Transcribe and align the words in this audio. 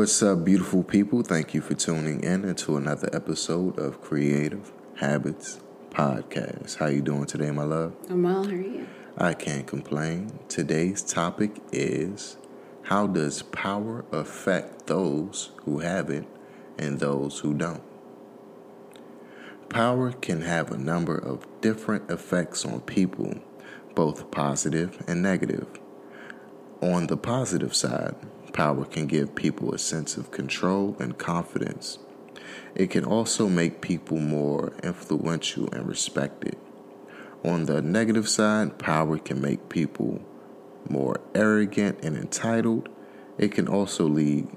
What's 0.00 0.22
up, 0.22 0.46
beautiful 0.46 0.82
people? 0.82 1.22
Thank 1.22 1.52
you 1.52 1.60
for 1.60 1.74
tuning 1.74 2.22
in 2.22 2.46
into 2.46 2.78
another 2.78 3.10
episode 3.12 3.78
of 3.78 4.00
Creative 4.00 4.72
Habits 4.96 5.60
Podcast. 5.90 6.76
How 6.76 6.86
you 6.86 7.02
doing 7.02 7.26
today, 7.26 7.50
my 7.50 7.64
love? 7.64 7.94
I'm 8.08 8.22
well. 8.22 8.44
How 8.44 8.50
are 8.50 8.56
you? 8.56 8.86
I 9.18 9.34
can't 9.34 9.66
complain. 9.66 10.38
Today's 10.48 11.02
topic 11.02 11.60
is 11.70 12.38
how 12.84 13.08
does 13.08 13.42
power 13.42 14.06
affect 14.10 14.86
those 14.86 15.50
who 15.64 15.80
have 15.80 16.08
it 16.08 16.24
and 16.78 16.98
those 16.98 17.40
who 17.40 17.52
don't? 17.52 17.82
Power 19.68 20.12
can 20.12 20.40
have 20.40 20.72
a 20.72 20.78
number 20.78 21.14
of 21.14 21.46
different 21.60 22.10
effects 22.10 22.64
on 22.64 22.80
people, 22.80 23.34
both 23.94 24.30
positive 24.30 25.04
and 25.06 25.20
negative. 25.20 25.66
On 26.80 27.06
the 27.06 27.18
positive 27.18 27.76
side, 27.76 28.14
Power 28.52 28.84
can 28.84 29.06
give 29.06 29.34
people 29.34 29.72
a 29.72 29.78
sense 29.78 30.16
of 30.16 30.30
control 30.30 30.96
and 30.98 31.16
confidence. 31.18 31.98
It 32.74 32.90
can 32.90 33.04
also 33.04 33.48
make 33.48 33.80
people 33.80 34.18
more 34.18 34.72
influential 34.82 35.68
and 35.72 35.86
respected. 35.86 36.56
On 37.44 37.64
the 37.64 37.80
negative 37.80 38.28
side, 38.28 38.78
power 38.78 39.18
can 39.18 39.40
make 39.40 39.68
people 39.68 40.20
more 40.88 41.20
arrogant 41.34 41.98
and 42.02 42.16
entitled. 42.16 42.88
It 43.38 43.52
can 43.52 43.66
also 43.68 44.06
lead 44.06 44.48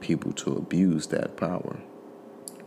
people 0.00 0.32
to 0.32 0.56
abuse 0.56 1.06
that 1.08 1.36
power. 1.36 1.80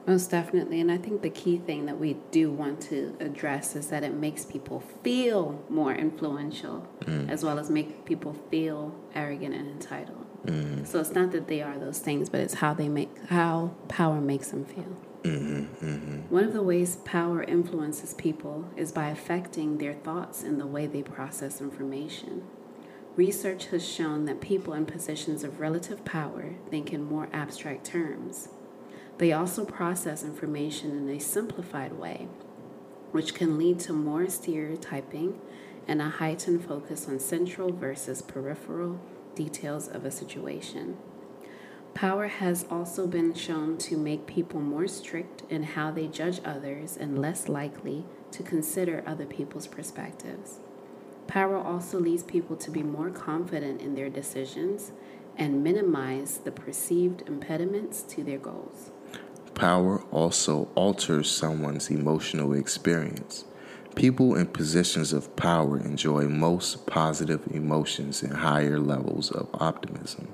Most 0.08 0.30
definitely. 0.30 0.80
And 0.80 0.92
I 0.92 0.98
think 0.98 1.24
the 1.24 1.32
key 1.32 1.58
thing 1.58 1.88
that 1.88 2.00
we 2.00 2.18
do 2.32 2.52
want 2.52 2.80
to 2.82 3.16
address 3.20 3.76
is 3.76 3.88
that 3.88 4.04
it 4.04 4.14
makes 4.14 4.46
people 4.46 4.84
feel 5.04 5.64
more 5.68 5.94
influential 5.94 6.88
mm. 7.02 7.28
as 7.30 7.44
well 7.44 7.58
as 7.58 7.70
make 7.70 8.06
people 8.06 8.36
feel 8.52 8.96
arrogant 9.16 9.56
and 9.56 9.68
entitled. 9.68 10.25
Mm-hmm. 10.46 10.86
So 10.86 11.00
it's 11.00 11.14
not 11.14 11.32
that 11.32 11.48
they 11.48 11.62
are 11.62 11.78
those 11.78 12.00
things, 12.00 12.30
but 12.30 12.42
it's 12.42 12.56
how 12.56 12.74
they 12.74 12.90
make 12.90 13.10
how 13.30 13.72
power 13.88 14.22
makes 14.22 14.50
them 14.50 14.66
feel. 14.66 14.98
Mm-hmm, 15.24 15.86
mm-hmm. 15.86 16.16
One 16.34 16.44
of 16.44 16.54
the 16.54 16.62
ways 16.62 16.98
power 16.98 17.42
influences 17.44 18.14
people 18.14 18.70
is 18.76 18.92
by 18.92 19.08
affecting 19.10 19.78
their 19.80 19.94
thoughts 19.94 20.44
and 20.44 20.60
the 20.60 20.68
way 20.68 20.86
they 20.86 21.02
process 21.02 21.60
information. 21.60 22.44
Research 23.16 23.68
has 23.68 23.88
shown 23.88 24.26
that 24.26 24.42
people 24.42 24.74
in 24.74 24.86
positions 24.86 25.44
of 25.44 25.60
relative 25.60 26.06
power 26.06 26.56
think 26.70 26.94
in 26.94 27.04
more 27.04 27.30
abstract 27.34 27.86
terms. 27.86 28.50
They 29.18 29.32
also 29.32 29.66
process 29.66 30.24
information 30.24 30.92
in 30.92 31.10
a 31.10 31.20
simplified 31.20 31.94
way, 31.94 32.28
which 33.12 33.34
can 33.34 33.58
lead 33.58 33.80
to 33.80 33.94
more 33.94 34.30
stereotyping 34.30 35.40
and 35.88 36.02
a 36.02 36.10
heightened 36.10 36.66
focus 36.66 37.08
on 37.08 37.20
central 37.20 37.72
versus 37.72 38.22
peripheral 38.22 39.00
details 39.36 39.88
of 39.88 40.06
a 40.06 40.12
situation. 40.12 40.98
Power 41.94 42.28
has 42.28 42.66
also 42.70 43.08
been 43.08 43.34
shown 43.34 43.78
to 43.78 43.98
make 43.98 44.28
people 44.28 44.60
more 44.60 44.88
strict 44.88 45.44
in 45.50 45.64
how 45.64 45.92
they 45.92 46.08
judge 46.08 46.42
others 46.44 46.98
and 46.98 47.20
less 47.20 47.48
likely 47.48 48.06
to 48.32 48.44
consider 48.44 49.02
other 49.08 49.26
people's 49.26 49.68
perspectives. 49.68 50.60
Power 51.28 51.58
also 51.58 52.00
leads 52.00 52.22
people 52.22 52.58
to 52.58 52.70
be 52.70 52.84
more 52.84 53.10
confident 53.10 53.82
in 53.82 53.96
their 53.96 54.10
decisions 54.10 54.92
and 55.38 55.64
minimize 55.64 56.40
the 56.40 56.52
perceived 56.52 57.24
impediments 57.28 58.04
to 58.04 58.24
their 58.24 58.38
goals. 58.38 58.92
Power 59.54 60.04
also 60.12 60.68
alters 60.76 61.32
someone's 61.32 61.90
emotional 61.90 62.54
experience. 62.54 63.46
People 63.96 64.36
in 64.36 64.48
positions 64.48 65.14
of 65.14 65.34
power 65.38 65.80
enjoy 65.80 66.28
most 66.28 66.86
positive 66.86 67.48
emotions 67.50 68.22
and 68.22 68.34
higher 68.34 68.78
levels 68.78 69.32
of 69.32 69.48
optimism, 69.54 70.28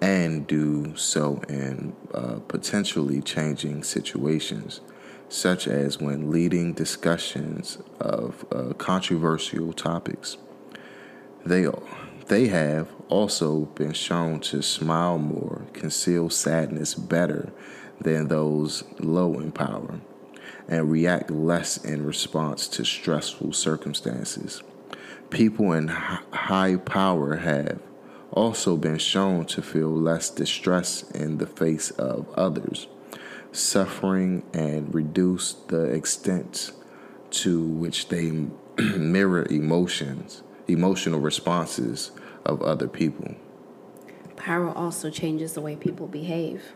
and 0.00 0.46
do 0.46 0.96
so 0.96 1.42
in 1.48 1.92
uh, 2.14 2.38
potentially 2.46 3.20
changing 3.20 3.82
situations, 3.82 4.80
such 5.28 5.66
as 5.66 5.98
when 5.98 6.30
leading 6.30 6.72
discussions 6.72 7.78
of 7.98 8.46
uh, 8.52 8.72
controversial 8.74 9.72
topics. 9.72 10.36
They, 11.44 11.66
they 12.28 12.46
have 12.46 12.88
also 13.08 13.66
been 13.74 13.92
shown 13.92 14.38
to 14.40 14.62
smile 14.62 15.18
more, 15.18 15.66
conceal 15.72 16.30
sadness 16.30 16.94
better 16.94 17.52
than 18.00 18.28
those 18.28 18.84
low 19.00 19.40
in 19.40 19.50
power 19.50 20.00
and 20.68 20.90
react 20.90 21.30
less 21.30 21.76
in 21.76 22.04
response 22.04 22.68
to 22.68 22.84
stressful 22.84 23.52
circumstances. 23.52 24.62
People 25.30 25.72
in 25.72 25.88
high 25.88 26.76
power 26.76 27.36
have 27.36 27.80
also 28.32 28.76
been 28.76 28.98
shown 28.98 29.44
to 29.46 29.62
feel 29.62 29.88
less 29.90 30.30
distress 30.30 31.02
in 31.10 31.38
the 31.38 31.46
face 31.46 31.90
of 31.92 32.28
others, 32.34 32.86
suffering, 33.52 34.42
and 34.52 34.94
reduce 34.94 35.54
the 35.68 35.84
extent 35.84 36.72
to 37.30 37.62
which 37.62 38.08
they 38.08 38.30
mirror 38.96 39.46
emotions, 39.50 40.42
emotional 40.66 41.20
responses 41.20 42.10
of 42.44 42.62
other 42.62 42.88
people. 42.88 43.34
Power 44.36 44.70
also 44.70 45.10
changes 45.10 45.54
the 45.54 45.60
way 45.60 45.76
people 45.76 46.06
behave. 46.06 46.72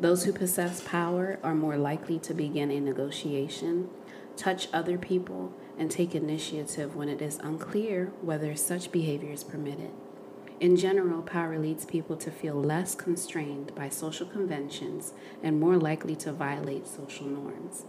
Those 0.00 0.24
who 0.24 0.32
possess 0.32 0.80
power 0.80 1.40
are 1.42 1.56
more 1.56 1.76
likely 1.76 2.20
to 2.20 2.32
begin 2.32 2.70
a 2.70 2.78
negotiation, 2.78 3.88
touch 4.36 4.68
other 4.72 4.96
people, 4.96 5.52
and 5.76 5.90
take 5.90 6.14
initiative 6.14 6.94
when 6.94 7.08
it 7.08 7.20
is 7.20 7.38
unclear 7.42 8.12
whether 8.22 8.54
such 8.54 8.92
behavior 8.92 9.32
is 9.32 9.42
permitted. 9.42 9.90
In 10.60 10.76
general, 10.76 11.22
power 11.22 11.58
leads 11.58 11.84
people 11.84 12.16
to 12.16 12.30
feel 12.30 12.54
less 12.54 12.94
constrained 12.94 13.74
by 13.74 13.88
social 13.88 14.26
conventions 14.26 15.14
and 15.42 15.58
more 15.58 15.76
likely 15.76 16.14
to 16.16 16.32
violate 16.32 16.86
social 16.86 17.26
norms. 17.26 17.84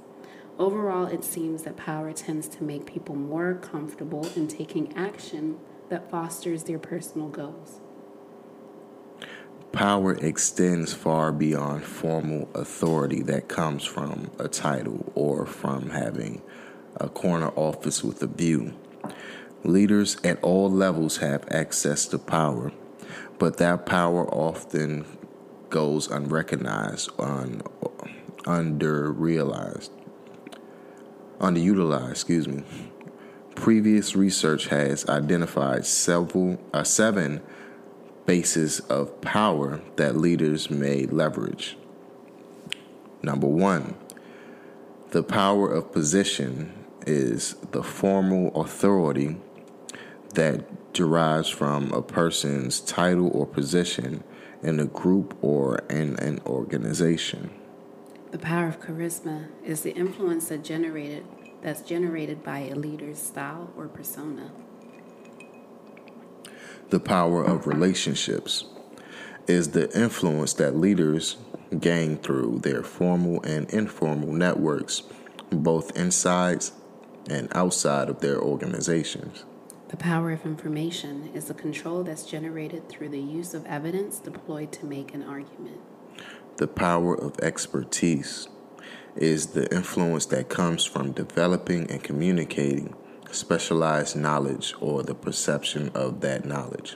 Overall, 0.58 1.06
it 1.06 1.24
seems 1.24 1.64
that 1.64 1.78
power 1.78 2.12
tends 2.12 2.48
to 2.50 2.64
make 2.64 2.86
people 2.86 3.16
more 3.16 3.54
comfortable 3.54 4.28
in 4.36 4.48
taking 4.48 4.96
action 4.96 5.58
that 5.90 6.10
fosters 6.10 6.64
their 6.64 6.80
personal 6.80 7.30
goals. 7.30 7.82
Power 9.72 10.16
extends 10.16 10.94
far 10.94 11.32
beyond 11.32 11.84
formal 11.84 12.50
authority 12.56 13.22
that 13.24 13.48
comes 13.48 13.86
from 13.86 14.32
a 14.40 14.48
title 14.48 15.12
or 15.14 15.46
from 15.46 15.92
having 15.92 16.42
a 16.96 17.08
corner 17.08 17.50
office 17.56 18.04
with 18.04 18.22
a 18.24 18.28
view. 18.28 18.74
Leaders 19.64 20.18
at 20.24 20.42
all 20.42 20.72
levels 20.72 21.18
have 21.18 21.46
access 21.52 22.08
to 22.08 22.18
power, 22.18 22.72
but 23.38 23.58
that 23.58 23.86
power 23.86 24.28
often 24.34 25.06
goes 25.70 26.10
unrecognized, 26.10 27.12
un, 27.20 27.62
under 28.46 29.12
realized, 29.12 29.92
underutilized, 31.40 32.12
excuse 32.12 32.48
me. 32.48 32.64
Previous 33.56 34.16
research 34.16 34.68
has 34.68 35.08
identified 35.08 35.86
several, 35.86 36.60
uh, 36.74 36.84
seven 36.84 37.42
bases 38.30 38.80
of 38.82 39.20
power 39.22 39.82
that 39.96 40.16
leaders 40.16 40.70
may 40.70 41.04
leverage. 41.08 41.76
Number 43.24 43.48
one, 43.48 43.96
the 45.10 45.24
power 45.24 45.68
of 45.74 45.92
position 45.92 46.72
is 47.08 47.56
the 47.72 47.82
formal 47.82 48.50
authority 48.62 49.38
that 50.36 50.94
derives 50.94 51.50
from 51.50 51.92
a 51.92 52.04
person's 52.04 52.80
title 52.82 53.32
or 53.34 53.48
position 53.48 54.24
in 54.62 54.80
a 54.80 54.86
group 54.86 55.36
or 55.42 55.80
in 55.90 56.16
an 56.20 56.40
organization. 56.46 57.50
The 58.30 58.38
power 58.38 58.68
of 58.68 58.80
charisma 58.80 59.48
is 59.66 59.82
the 59.82 59.96
influence 59.96 60.50
that 60.50 60.64
generated 60.64 61.26
that's 61.64 61.82
generated 61.82 62.44
by 62.44 62.60
a 62.60 62.76
leader's 62.76 63.18
style 63.18 63.74
or 63.76 63.88
persona 63.88 64.52
the 66.90 67.00
power 67.00 67.44
of 67.44 67.68
relationships 67.68 68.66
is 69.48 69.72
the 69.72 69.92
influence 70.00 70.54
that 70.54 70.76
leaders 70.76 71.38
gain 71.80 72.18
through 72.18 72.60
their 72.60 72.84
formal 72.84 73.42
and 73.44 73.70
informal 73.70 74.32
networks, 74.34 75.04
both 75.52 75.96
inside 75.98 76.66
and 77.30 77.48
outside 77.56 78.10
of 78.10 78.22
their 78.22 78.40
organizations. 78.40 79.46
The 79.90 79.98
power 79.98 80.32
of 80.32 80.46
information 80.46 81.30
is 81.34 81.46
the 81.46 81.54
control 81.54 82.04
that's 82.04 82.24
generated 82.24 82.90
through 82.90 83.10
the 83.10 83.20
use 83.20 83.54
of 83.54 83.66
evidence 83.66 84.20
deployed 84.20 84.72
to 84.74 84.86
make 84.86 85.14
an 85.14 85.24
argument. 85.24 85.80
The 86.58 86.68
power 86.68 87.16
of 87.16 87.40
expertise 87.40 88.48
is 89.16 89.48
the 89.48 89.74
influence 89.76 90.28
that 90.28 90.50
comes 90.50 90.86
from 90.86 91.12
developing 91.12 91.90
and 91.90 92.04
communicating 92.04 92.96
specialized 93.32 94.16
knowledge 94.16 94.74
or 94.80 95.04
the 95.04 95.16
perception 95.16 95.90
of 95.94 96.22
that 96.22 96.46
knowledge. 96.46 96.96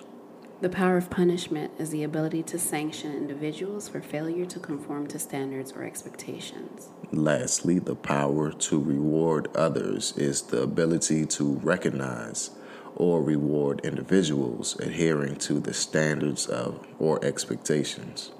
The 0.62 0.69
power 0.69 0.95
of 0.95 1.09
punishment 1.09 1.74
is 1.77 1.89
the 1.89 2.03
ability 2.03 2.44
to 2.44 2.57
sanction 2.57 3.13
individuals 3.13 3.89
for 3.89 4.00
failure 4.01 4.45
to 4.45 4.59
conform 4.59 5.07
to 5.07 5.19
standards 5.19 5.74
or 5.74 5.83
expectations. 5.83 6.88
Lastly, 7.12 7.80
the 7.80 7.95
power 7.95 8.51
to 8.51 8.80
reward 8.81 9.50
others 9.56 10.13
is 10.15 10.41
the 10.44 10.62
ability 10.62 11.25
to 11.25 11.59
recognize 11.63 12.51
or 12.95 13.21
reward 13.21 13.81
individuals 13.83 14.79
adhering 14.79 15.36
to 15.36 15.59
the 15.59 15.74
standards 15.74 16.47
of 16.47 16.88
or 16.97 17.24
expectations. 17.25 18.31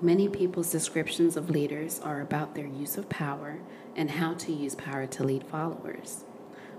Many 0.00 0.28
people's 0.28 0.70
descriptions 0.70 1.38
of 1.38 1.48
leaders 1.48 2.00
are 2.00 2.20
about 2.20 2.54
their 2.54 2.66
use 2.66 2.98
of 2.98 3.08
power 3.08 3.60
and 3.94 4.10
how 4.10 4.34
to 4.34 4.52
use 4.52 4.74
power 4.74 5.06
to 5.06 5.24
lead 5.24 5.44
followers. 5.44 6.25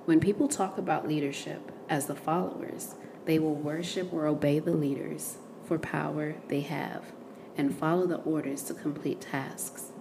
When 0.07 0.21
people 0.21 0.47
talk 0.47 0.77
about 0.77 1.05
leadership 1.05 1.69
as 1.89 2.05
the 2.05 2.15
followers, 2.15 2.95
they 3.25 3.39
will 3.39 3.55
worship 3.55 4.13
or 4.13 4.25
obey 4.25 4.59
the 4.59 4.71
leaders 4.71 5.35
for 5.65 5.77
power 5.77 6.35
they 6.47 6.61
have 6.61 7.11
and 7.57 7.77
follow 7.77 8.07
the 8.07 8.19
orders 8.19 8.63
to 8.63 8.73
complete 8.73 9.19
tasks. 9.19 9.91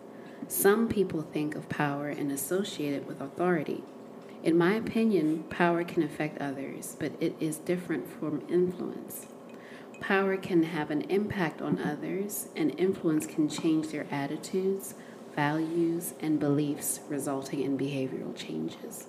Some 0.46 0.86
people 0.86 1.22
think 1.22 1.56
of 1.56 1.68
power 1.68 2.08
and 2.08 2.30
associate 2.30 2.92
it 2.92 3.08
with 3.08 3.20
authority. 3.20 3.82
In 4.44 4.56
my 4.56 4.74
opinion, 4.74 5.42
power 5.50 5.82
can 5.82 6.04
affect 6.04 6.40
others, 6.40 6.96
but 7.00 7.10
it 7.18 7.34
is 7.40 7.56
different 7.56 8.08
from 8.08 8.46
influence. 8.48 9.26
Power 9.98 10.36
can 10.36 10.62
have 10.62 10.92
an 10.92 11.00
impact 11.10 11.60
on 11.60 11.80
others, 11.80 12.46
and 12.54 12.78
influence 12.78 13.26
can 13.26 13.48
change 13.48 13.88
their 13.88 14.06
attitudes, 14.12 14.94
values, 15.34 16.14
and 16.20 16.38
beliefs, 16.38 17.00
resulting 17.08 17.62
in 17.62 17.76
behavioral 17.76 18.36
changes. 18.36 19.08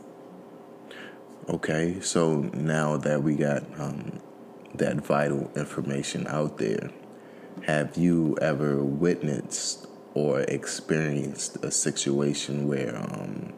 Okay, 1.49 2.01
so 2.01 2.41
now 2.53 2.97
that 2.97 3.23
we 3.23 3.35
got 3.35 3.63
um, 3.79 4.19
that 4.75 4.97
vital 4.97 5.49
information 5.55 6.27
out 6.27 6.57
there, 6.57 6.89
have 7.65 7.95
you 7.95 8.38
ever 8.41 8.83
witnessed 8.83 9.88
or 10.13 10.41
experienced 10.41 11.55
a 11.63 11.71
situation 11.71 12.67
where 12.67 12.97
um, 12.97 13.53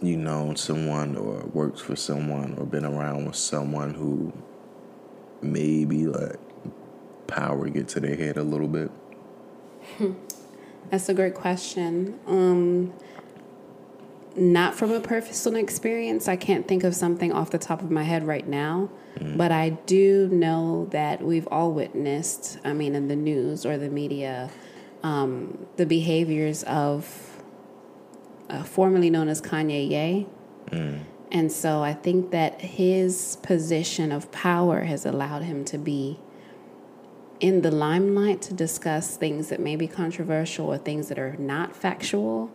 you 0.00 0.16
know 0.16 0.54
someone 0.54 1.14
or 1.14 1.44
worked 1.52 1.80
for 1.80 1.94
someone 1.94 2.54
or 2.56 2.64
been 2.64 2.86
around 2.86 3.26
with 3.26 3.36
someone 3.36 3.92
who 3.92 4.32
maybe 5.42 6.06
like 6.06 6.40
power 7.26 7.68
get 7.68 7.88
to 7.88 8.00
their 8.00 8.16
head 8.16 8.38
a 8.38 8.42
little 8.42 8.68
bit? 8.68 8.90
That's 10.90 11.10
a 11.10 11.14
great 11.14 11.34
question. 11.34 12.18
Um, 12.26 12.94
not 14.36 14.74
from 14.74 14.90
a 14.92 15.00
personal 15.00 15.60
experience. 15.60 16.28
I 16.28 16.36
can't 16.36 16.66
think 16.66 16.84
of 16.84 16.94
something 16.94 17.32
off 17.32 17.50
the 17.50 17.58
top 17.58 17.82
of 17.82 17.90
my 17.90 18.02
head 18.02 18.26
right 18.26 18.46
now, 18.46 18.90
mm. 19.16 19.36
but 19.36 19.52
I 19.52 19.70
do 19.70 20.28
know 20.28 20.88
that 20.90 21.22
we've 21.22 21.46
all 21.48 21.72
witnessed, 21.72 22.58
I 22.64 22.72
mean, 22.72 22.94
in 22.94 23.08
the 23.08 23.16
news 23.16 23.64
or 23.64 23.78
the 23.78 23.88
media, 23.88 24.50
um, 25.02 25.66
the 25.76 25.86
behaviors 25.86 26.62
of 26.64 27.42
uh, 28.48 28.62
formerly 28.62 29.10
known 29.10 29.28
as 29.28 29.40
Kanye 29.40 29.88
Ye. 29.90 30.26
Mm. 30.70 31.00
And 31.30 31.50
so 31.50 31.82
I 31.82 31.94
think 31.94 32.30
that 32.30 32.60
his 32.60 33.36
position 33.42 34.12
of 34.12 34.30
power 34.30 34.82
has 34.82 35.04
allowed 35.04 35.42
him 35.42 35.64
to 35.66 35.78
be 35.78 36.20
in 37.40 37.62
the 37.62 37.70
limelight 37.70 38.40
to 38.42 38.54
discuss 38.54 39.16
things 39.16 39.48
that 39.48 39.60
may 39.60 39.76
be 39.76 39.88
controversial 39.88 40.66
or 40.66 40.78
things 40.78 41.08
that 41.08 41.18
are 41.18 41.36
not 41.36 41.74
factual. 41.74 42.50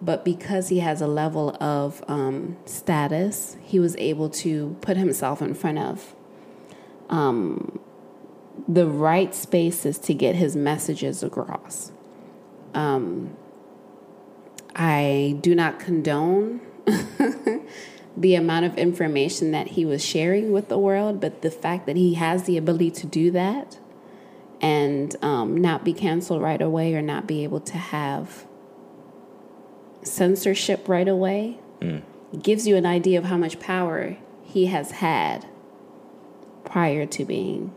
But 0.00 0.24
because 0.24 0.68
he 0.68 0.80
has 0.80 1.00
a 1.00 1.06
level 1.06 1.56
of 1.60 2.04
um, 2.06 2.58
status, 2.66 3.56
he 3.62 3.78
was 3.78 3.96
able 3.96 4.28
to 4.30 4.76
put 4.80 4.96
himself 4.96 5.40
in 5.40 5.54
front 5.54 5.78
of 5.78 6.14
um, 7.08 7.78
the 8.68 8.86
right 8.86 9.34
spaces 9.34 9.98
to 10.00 10.14
get 10.14 10.34
his 10.34 10.54
messages 10.54 11.22
across. 11.22 11.92
Um, 12.74 13.36
I 14.74 15.38
do 15.40 15.54
not 15.54 15.78
condone 15.78 16.60
the 18.16 18.34
amount 18.34 18.66
of 18.66 18.76
information 18.76 19.50
that 19.52 19.68
he 19.68 19.86
was 19.86 20.04
sharing 20.04 20.52
with 20.52 20.68
the 20.68 20.78
world, 20.78 21.20
but 21.20 21.42
the 21.42 21.50
fact 21.50 21.86
that 21.86 21.96
he 21.96 22.14
has 22.14 22.44
the 22.44 22.58
ability 22.58 22.90
to 22.90 23.06
do 23.06 23.30
that 23.30 23.78
and 24.60 25.16
um, 25.22 25.56
not 25.56 25.84
be 25.84 25.92
canceled 25.92 26.42
right 26.42 26.60
away 26.60 26.94
or 26.94 27.02
not 27.02 27.26
be 27.26 27.44
able 27.44 27.60
to 27.60 27.76
have 27.76 28.46
censorship 30.06 30.88
right 30.88 31.08
away 31.08 31.58
mm. 31.80 32.02
gives 32.42 32.66
you 32.66 32.76
an 32.76 32.86
idea 32.86 33.18
of 33.18 33.24
how 33.24 33.36
much 33.36 33.58
power 33.60 34.16
he 34.44 34.66
has 34.66 34.92
had 34.92 35.46
prior 36.64 37.06
to 37.06 37.24
being 37.24 37.72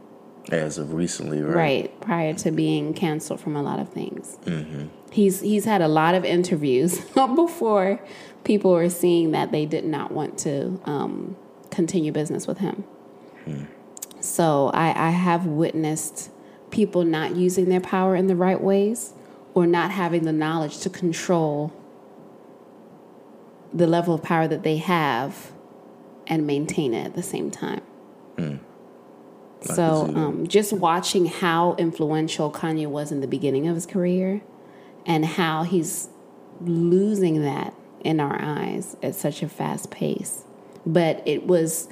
as 0.51 0.77
of 0.77 0.93
recently, 0.93 1.41
right? 1.41 1.55
Right, 1.55 2.01
prior 2.01 2.33
to 2.35 2.51
being 2.51 2.93
canceled 2.93 3.39
from 3.39 3.55
a 3.55 3.61
lot 3.61 3.79
of 3.79 3.89
things. 3.89 4.37
Mm-hmm. 4.45 4.87
He's 5.11 5.41
he's 5.41 5.65
had 5.65 5.81
a 5.81 5.87
lot 5.87 6.15
of 6.15 6.25
interviews 6.25 6.99
before 7.13 7.99
people 8.43 8.71
were 8.71 8.89
seeing 8.89 9.31
that 9.31 9.51
they 9.51 9.65
did 9.65 9.85
not 9.85 10.11
want 10.11 10.37
to 10.39 10.79
um, 10.85 11.35
continue 11.69 12.11
business 12.11 12.47
with 12.47 12.59
him. 12.59 12.83
Mm. 13.45 13.67
So 14.19 14.71
I, 14.73 15.07
I 15.07 15.09
have 15.11 15.45
witnessed 15.45 16.31
people 16.71 17.03
not 17.03 17.35
using 17.35 17.69
their 17.69 17.79
power 17.79 18.15
in 18.15 18.27
the 18.27 18.35
right 18.35 18.61
ways 18.61 19.13
or 19.53 19.65
not 19.65 19.91
having 19.91 20.23
the 20.23 20.33
knowledge 20.33 20.79
to 20.79 20.89
control 20.89 21.73
the 23.74 23.88
level 23.88 24.13
of 24.13 24.24
power 24.24 24.48
that 24.48 24.63
they 24.63 24.77
have 24.77 25.51
and 26.27 26.45
maintain 26.45 26.94
it 26.94 27.06
at 27.06 27.16
the 27.16 27.24
same 27.24 27.51
time. 27.51 27.81
Mm. 28.38 28.60
So, 29.62 30.12
um, 30.16 30.48
just 30.48 30.71
watching 30.71 31.25
how 31.25 31.75
influential 31.77 32.50
Kanye 32.50 32.88
was 32.88 33.12
in 33.12 33.19
the 33.19 33.27
beginning 33.27 33.68
of 33.68 33.75
his 33.75 33.86
career 33.86 34.42
and 35.06 35.25
how 35.25 35.63
he's 35.63 36.10
losing 36.62 37.42
that 37.42 37.74
in 38.01 38.21
our 38.21 38.42
eyes 38.42 38.95
at 39.04 39.16
such 39.16 39.44
a 39.44 39.50
fast 39.50 39.92
pace. 39.92 40.45
But 40.86 41.22
it 41.25 41.45
was 41.45 41.89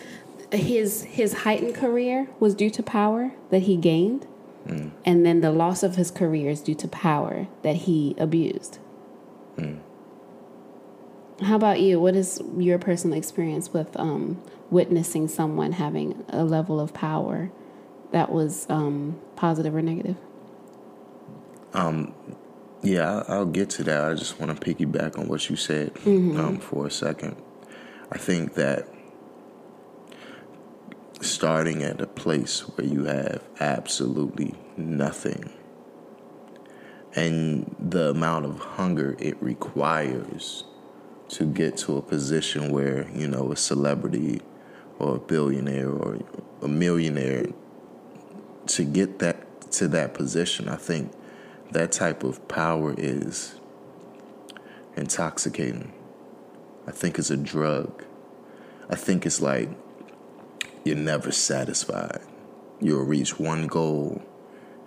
his 0.51 1.03
his 1.03 1.33
heightened 1.39 1.75
career 1.75 2.29
was 2.39 2.55
due 2.55 2.69
to 2.69 2.81
power 2.81 3.33
that 3.49 3.63
he 3.63 3.75
gained, 3.75 4.25
mm. 4.65 4.91
and 5.03 5.25
then 5.25 5.41
the 5.41 5.51
loss 5.51 5.83
of 5.83 5.97
his 5.97 6.09
career 6.09 6.49
is 6.49 6.61
due 6.61 6.75
to 6.75 6.87
power 6.87 7.47
that 7.63 7.75
he 7.75 8.15
abused. 8.17 8.79
Mm. 9.57 9.79
How 11.41 11.55
about 11.55 11.79
you? 11.79 11.99
What 11.99 12.15
is 12.15 12.41
your 12.57 12.79
personal 12.79 13.17
experience 13.17 13.71
with 13.71 13.95
um, 13.99 14.41
witnessing 14.71 15.27
someone 15.27 15.73
having 15.73 16.25
a 16.29 16.43
level 16.43 16.79
of 16.79 16.93
power 16.93 17.51
that 18.11 18.31
was 18.31 18.65
um, 18.69 19.19
positive 19.35 19.75
or 19.75 19.81
negative? 19.81 20.17
Um, 21.73 22.13
yeah, 22.81 23.23
I'll 23.27 23.45
get 23.45 23.69
to 23.71 23.83
that. 23.83 24.11
I 24.11 24.15
just 24.15 24.39
want 24.39 24.59
to 24.59 24.75
piggyback 24.75 25.19
on 25.19 25.27
what 25.27 25.49
you 25.49 25.55
said 25.55 25.93
mm-hmm. 25.95 26.39
um, 26.39 26.59
for 26.59 26.87
a 26.87 26.91
second. 26.91 27.35
I 28.11 28.17
think 28.17 28.55
that 28.55 28.87
starting 31.21 31.83
at 31.83 32.01
a 32.01 32.07
place 32.07 32.61
where 32.61 32.87
you 32.87 33.05
have 33.05 33.43
absolutely 33.59 34.55
nothing 34.75 35.51
and 37.15 37.75
the 37.79 38.09
amount 38.09 38.45
of 38.45 38.59
hunger 38.59 39.15
it 39.19 39.41
requires 39.41 40.63
to 41.29 41.45
get 41.45 41.77
to 41.77 41.97
a 41.97 42.01
position 42.01 42.71
where, 42.71 43.09
you 43.13 43.27
know, 43.27 43.51
a 43.51 43.55
celebrity 43.55 44.41
or 44.99 45.15
a 45.15 45.19
billionaire 45.19 45.89
or 45.89 46.19
a 46.61 46.67
millionaire 46.67 47.45
to 48.67 48.83
get 48.83 49.19
that 49.19 49.71
to 49.71 49.87
that 49.89 50.13
position, 50.13 50.69
I 50.69 50.77
think 50.77 51.11
that 51.71 51.91
type 51.91 52.23
of 52.23 52.47
power 52.47 52.95
is 52.97 53.59
intoxicating. 54.95 55.91
I 56.87 56.91
think 56.91 57.19
it's 57.19 57.29
a 57.29 57.37
drug. 57.37 58.05
I 58.89 58.95
think 58.95 59.25
it's 59.25 59.41
like 59.41 59.69
you're 60.83 60.95
never 60.95 61.31
satisfied. 61.31 62.21
You'll 62.79 63.03
reach 63.03 63.37
one 63.37 63.67
goal 63.67 64.21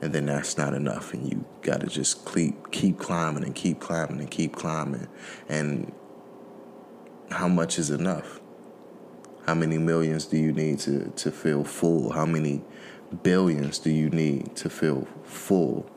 and 0.01 0.13
then 0.13 0.27
that's 0.27 0.57
not 0.57 0.75
enough 0.75 1.13
and 1.13 1.29
you 1.31 1.45
got 1.63 1.81
to 1.81 1.87
just 1.87 2.25
keep 2.33 2.71
keep 2.71 2.99
climbing 2.99 3.45
and 3.45 3.55
keep 3.55 3.81
climbing 3.81 4.21
and 4.21 4.31
keep 4.31 4.57
climbing 4.57 5.09
and 5.49 5.93
how 7.31 7.49
much 7.49 7.79
is 7.79 7.91
enough? 7.91 8.41
How 9.47 9.55
many 9.55 9.79
millions 9.79 10.27
do 10.27 10.37
you 10.37 10.53
need 10.53 10.79
to 10.81 11.13
to 11.17 11.31
feel 11.31 11.65
full? 11.65 12.13
How 12.13 12.27
many 12.27 12.63
billions 13.23 13.79
do 13.79 13.91
you 13.91 14.11
need 14.11 14.57
to 14.57 14.71
feel 14.71 15.07
full? 15.25 15.91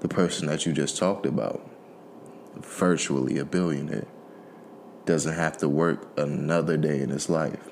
The 0.00 0.08
person 0.08 0.46
that 0.48 0.66
you 0.66 0.72
just 0.72 0.96
talked 0.98 1.26
about, 1.26 1.68
virtually 2.56 3.38
a 3.38 3.44
billionaire. 3.44 4.06
doesn't 5.04 5.34
have 5.34 5.56
to 5.58 5.68
work 5.68 6.18
another 6.18 6.76
day 6.76 7.00
in 7.00 7.10
his 7.10 7.30
life. 7.30 7.70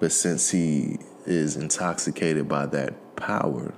But 0.00 0.12
since 0.12 0.50
he 0.50 0.98
is 1.26 1.56
intoxicated 1.56 2.48
by 2.48 2.66
that 2.66 3.16
power, 3.16 3.74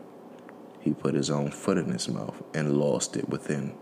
he 0.80 0.92
put 0.94 1.14
his 1.14 1.30
own 1.30 1.50
foot 1.50 1.78
in 1.78 1.90
his 1.90 2.08
mouth 2.08 2.42
and 2.54 2.78
lost 2.78 3.16
it 3.16 3.28
within 3.28 3.74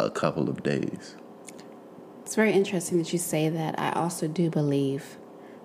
a 0.00 0.10
couple 0.10 0.48
of 0.48 0.62
days. 0.62 1.16
It's 2.26 2.34
very 2.34 2.50
interesting 2.50 2.98
that 2.98 3.12
you 3.12 3.20
say 3.20 3.48
that. 3.48 3.78
I 3.78 3.92
also 3.92 4.26
do 4.26 4.50
believe 4.50 5.16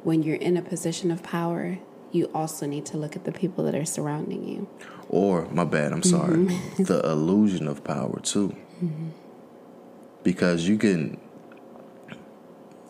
when 0.03 0.21
you're 0.21 0.35
in 0.35 0.57
a 0.57 0.61
position 0.61 1.09
of 1.09 1.23
power, 1.23 1.79
you 2.11 2.29
also 2.35 2.67
need 2.67 2.85
to 2.85 2.97
look 2.97 3.15
at 3.15 3.25
the 3.25 3.31
people 3.31 3.63
that 3.63 3.73
are 3.73 3.83
surrounding 3.83 4.47
you. 4.47 4.69
Or, 5.09 5.47
my 5.49 5.63
bad, 5.63 5.91
I'm 5.91 6.03
sorry, 6.03 6.35
mm-hmm. 6.35 6.83
the 6.83 7.01
illusion 7.03 7.67
of 7.67 7.83
power 7.83 8.19
too. 8.19 8.55
Mm-hmm. 8.75 9.09
Because 10.21 10.67
you 10.67 10.77
can 10.77 11.19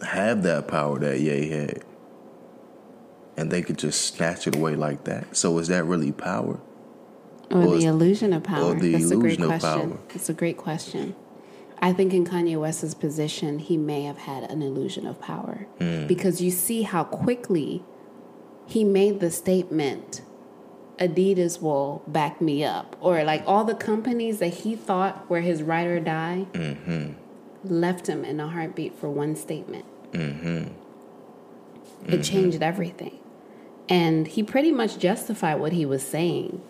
have 0.05 0.43
that 0.43 0.67
power 0.67 0.99
that 0.99 1.21
Ye 1.21 1.47
had, 1.47 1.85
and 3.37 3.49
they 3.49 3.61
could 3.61 3.77
just 3.77 4.01
snatch 4.01 4.47
it 4.47 4.57
away 4.57 4.75
like 4.75 5.05
that. 5.05 5.37
So, 5.37 5.57
is 5.59 5.69
that 5.69 5.85
really 5.85 6.11
power? 6.11 6.59
Or, 7.49 7.63
or 7.63 7.77
the 7.77 7.85
illusion 7.85 8.33
of 8.33 8.43
power? 8.43 8.73
That's 8.73 9.11
a 9.11 9.15
great 9.15 9.39
question. 9.39 9.91
Power? 9.91 9.99
That's 10.09 10.29
a 10.29 10.33
great 10.33 10.57
question. 10.57 11.15
I 11.81 11.93
think 11.93 12.13
in 12.13 12.25
Kanye 12.25 12.59
West's 12.59 12.93
position, 12.93 13.59
he 13.59 13.75
may 13.75 14.03
have 14.03 14.19
had 14.19 14.43
an 14.43 14.61
illusion 14.61 15.07
of 15.07 15.19
power 15.19 15.67
mm. 15.79 16.07
because 16.07 16.41
you 16.41 16.51
see 16.51 16.83
how 16.83 17.03
quickly 17.03 17.83
he 18.67 18.83
made 18.83 19.19
the 19.19 19.31
statement 19.31 20.21
Adidas 21.01 21.59
will 21.61 22.03
back 22.05 22.39
me 22.39 22.63
up. 22.63 22.95
Or 23.01 23.23
like 23.23 23.43
all 23.47 23.63
the 23.63 23.73
companies 23.73 24.37
that 24.39 24.49
he 24.49 24.75
thought 24.75 25.27
were 25.29 25.41
his 25.41 25.63
ride 25.63 25.87
or 25.87 25.99
die 25.99 26.45
mm-hmm. 26.53 27.13
left 27.63 28.07
him 28.07 28.23
in 28.23 28.39
a 28.39 28.47
heartbeat 28.47 28.95
for 28.95 29.09
one 29.09 29.35
statement. 29.35 29.85
Mm-hmm. 30.11 30.47
Mm-hmm. 30.47 32.13
It 32.13 32.23
changed 32.23 32.61
everything. 32.61 33.17
And 33.89 34.27
he 34.27 34.43
pretty 34.43 34.71
much 34.71 34.99
justified 34.99 35.55
what 35.55 35.73
he 35.73 35.85
was 35.85 36.03
saying, 36.03 36.61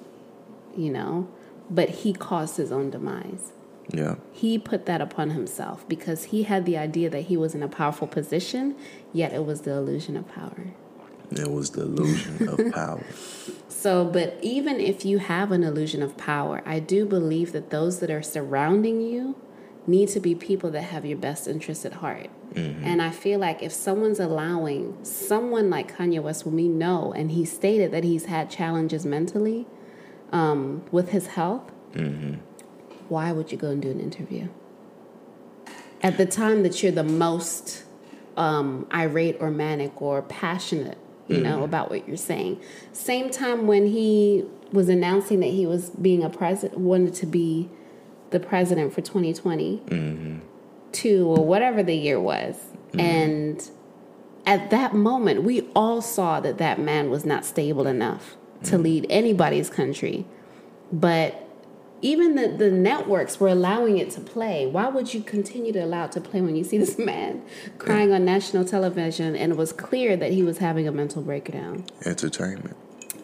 you 0.76 0.92
know, 0.92 1.28
but 1.70 1.90
he 1.90 2.14
caused 2.14 2.56
his 2.56 2.72
own 2.72 2.90
demise. 2.90 3.52
Yeah. 3.94 4.16
He 4.32 4.58
put 4.58 4.86
that 4.86 5.02
upon 5.02 5.32
himself 5.32 5.88
because 5.88 6.26
he 6.26 6.44
had 6.44 6.66
the 6.66 6.78
idea 6.78 7.10
that 7.10 7.22
he 7.22 7.38
was 7.38 7.54
in 7.54 7.64
a 7.64 7.68
powerful 7.68 8.08
position, 8.08 8.76
yet 9.14 9.34
it 9.34 9.46
was 9.46 9.62
the 9.62 9.72
illusion 9.72 10.16
of 10.18 10.28
power. 10.28 10.68
It 11.32 11.50
was 11.50 11.72
the 11.72 11.84
illusion 11.84 12.48
of 12.48 12.72
power. 12.74 13.04
So, 13.70 14.06
but 14.06 14.38
even 14.42 14.80
if 14.80 15.06
you 15.06 15.20
have 15.20 15.52
an 15.52 15.64
illusion 15.64 16.04
of 16.04 16.18
power, 16.18 16.62
I 16.66 16.80
do 16.80 17.06
believe 17.06 17.52
that 17.54 17.70
those 17.70 18.00
that 18.00 18.12
are 18.12 18.22
surrounding 18.22 19.02
you 19.02 19.36
need 19.88 20.10
to 20.10 20.20
be 20.20 20.36
people 20.36 20.70
that 20.72 20.84
have 20.84 21.06
your 21.06 21.18
best 21.18 21.48
interest 21.48 21.86
at 21.86 21.94
heart. 21.94 22.30
Mm-hmm. 22.54 22.84
And 22.84 23.02
I 23.02 23.10
feel 23.10 23.40
like 23.40 23.64
if 23.64 23.72
someone's 23.72 24.20
allowing 24.20 24.98
someone 25.04 25.70
like 25.70 25.96
Kanye 25.96 26.22
West, 26.22 26.44
whom 26.44 26.56
we 26.56 26.68
know, 26.68 27.14
and 27.14 27.32
he 27.32 27.46
stated 27.46 27.92
that 27.92 28.04
he's 28.04 28.26
had 28.26 28.50
challenges 28.50 29.06
mentally 29.06 29.66
um, 30.32 30.84
with 30.92 31.10
his 31.10 31.28
health, 31.28 31.72
mm-hmm. 31.94 32.36
Why 33.12 33.32
would 33.32 33.52
you 33.52 33.58
go 33.58 33.70
and 33.70 33.82
do 33.82 33.92
an 33.92 34.00
interview? 34.00 34.48
At 36.02 36.18
the 36.18 36.26
time 36.26 36.64
that 36.64 36.82
you're 36.82 36.92
the 36.92 37.04
most 37.04 37.84
um, 38.38 38.88
irate 38.94 39.38
or 39.40 39.52
manic 39.52 40.02
or 40.02 40.22
passionate 40.22 40.98
you 41.28 41.38
mm-hmm. 41.38 41.44
know, 41.44 41.64
about 41.64 41.90
what 41.90 42.08
you're 42.08 42.18
saying. 42.18 42.60
Same 42.92 43.30
time 43.30 43.68
when 43.68 43.88
he 43.88 44.44
was 44.72 44.90
announcing 44.90 45.40
that 45.40 45.48
he 45.48 45.66
was 45.66 45.90
being 45.90 46.24
a 46.24 46.30
president, 46.30 46.80
wanted 46.80 47.14
to 47.16 47.26
be 47.26 47.70
the 48.32 48.40
president 48.40 48.94
for 48.94 49.02
2020, 49.02 49.78
mm-hmm. 49.78 50.40
two 50.92 51.28
or 51.28 51.46
whatever 51.46 51.84
the 51.84 51.96
year 51.96 52.20
was, 52.20 52.56
mm-hmm. 52.56 53.00
and 53.00 53.72
at 54.46 54.72
that 54.72 54.94
moment, 54.94 55.44
we 55.44 55.62
all 55.76 56.02
saw 56.02 56.40
that 56.40 56.58
that 56.58 56.80
man 56.80 57.10
was 57.10 57.26
not 57.26 57.46
stable 57.46 57.86
enough 57.86 58.36
to 58.64 58.72
mm-hmm. 58.72 58.84
lead 58.84 59.06
anybody's 59.10 59.70
country. 59.70 60.26
But 60.92 61.48
even 62.02 62.36
the, 62.36 62.48
the 62.48 62.72
networks 62.72 63.40
were 63.40 63.48
allowing 63.48 63.98
it 63.98 64.10
to 64.12 64.22
play. 64.22 64.66
Why 64.66 64.88
would 64.88 65.14
you 65.14 65.22
continue 65.22 65.72
to 65.74 65.80
allow 65.80 66.06
it 66.06 66.12
to 66.14 66.22
play 66.22 66.42
when 66.42 66.56
you 66.56 66.64
see 66.64 66.78
this 66.78 66.98
man 67.12 67.44
crying 67.78 68.12
on 68.12 68.26
national 68.26 68.66
television 68.66 69.36
and 69.36 69.52
it 69.54 69.58
was 69.58 69.72
clear 69.72 70.18
that 70.18 70.32
he 70.32 70.44
was 70.44 70.58
having 70.58 70.88
a 70.88 70.92
mental 70.92 71.22
breakdown? 71.22 71.86
Entertainment. 72.06 72.76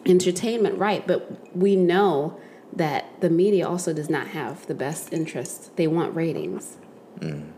Entertainment, 0.06 0.78
right. 0.78 1.06
But 1.06 1.56
we 1.56 1.76
know 1.76 2.38
that 2.72 3.20
the 3.20 3.30
media 3.30 3.68
also 3.68 3.92
does 3.92 4.08
not 4.08 4.28
have 4.28 4.66
the 4.66 4.74
best 4.74 5.12
interest. 5.12 5.76
They 5.76 5.86
want 5.86 6.14
ratings. 6.14 6.76
Mm. 7.18 7.52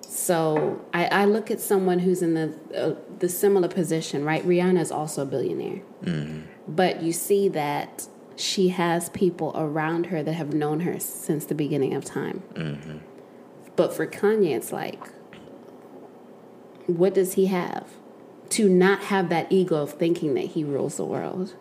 So 0.00 0.80
I, 0.94 1.06
I, 1.06 1.24
look 1.26 1.50
at 1.50 1.60
someone 1.60 1.98
who's 1.98 2.22
in 2.22 2.34
the 2.34 2.54
uh, 2.74 2.94
the 3.18 3.28
similar 3.28 3.68
position, 3.68 4.24
right? 4.24 4.42
Rihanna 4.46 4.80
is 4.80 4.90
also 4.90 5.22
a 5.22 5.26
billionaire, 5.26 5.82
mm. 6.02 6.44
but 6.66 7.02
you 7.02 7.12
see 7.12 7.48
that 7.50 8.08
she 8.36 8.68
has 8.68 9.08
people 9.08 9.52
around 9.54 10.06
her 10.06 10.22
that 10.22 10.34
have 10.34 10.52
known 10.52 10.80
her 10.80 11.00
since 11.00 11.46
the 11.46 11.54
beginning 11.54 11.94
of 11.94 12.04
time. 12.04 12.42
Mm-hmm. 12.54 12.98
But 13.74 13.94
for 13.94 14.06
Kanye, 14.06 14.54
it's 14.54 14.72
like, 14.72 15.00
what 16.86 17.14
does 17.14 17.34
he 17.34 17.46
have? 17.46 17.88
To 18.50 18.68
not 18.68 19.04
have 19.04 19.28
that 19.30 19.50
ego 19.50 19.82
of 19.82 19.92
thinking 19.92 20.34
that 20.34 20.46
he 20.46 20.62
rules 20.64 20.96
the 20.96 21.04
world 21.04 21.54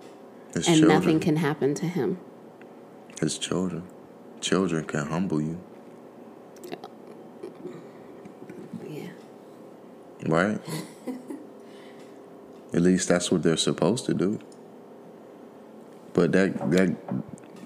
His 0.53 0.67
and 0.67 0.77
children. 0.77 0.87
nothing 0.87 1.19
can 1.19 1.37
happen 1.37 1.73
to 1.75 1.87
him. 1.87 2.19
His 3.19 3.37
children. 3.37 3.83
Children 4.41 4.85
can 4.85 5.07
humble 5.07 5.41
you. 5.41 5.59
Yeah. 8.87 9.07
Right? 10.27 10.59
At 12.73 12.81
least 12.81 13.07
that's 13.07 13.31
what 13.31 13.41
they're 13.43 13.57
supposed 13.57 14.05
to 14.05 14.13
do. 14.13 14.39
But 16.15 16.31
that 16.31 16.71
that 16.71 16.95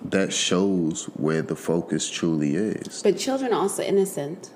that 0.06 0.34
shows 0.34 1.06
where 1.16 1.44
the 1.44 1.56
focus 1.56 2.10
truly 2.10 2.56
is. 2.56 3.02
But 3.04 3.18
children 3.18 3.54
are 3.54 3.62
also 3.62 3.84
innocent. 3.84 4.50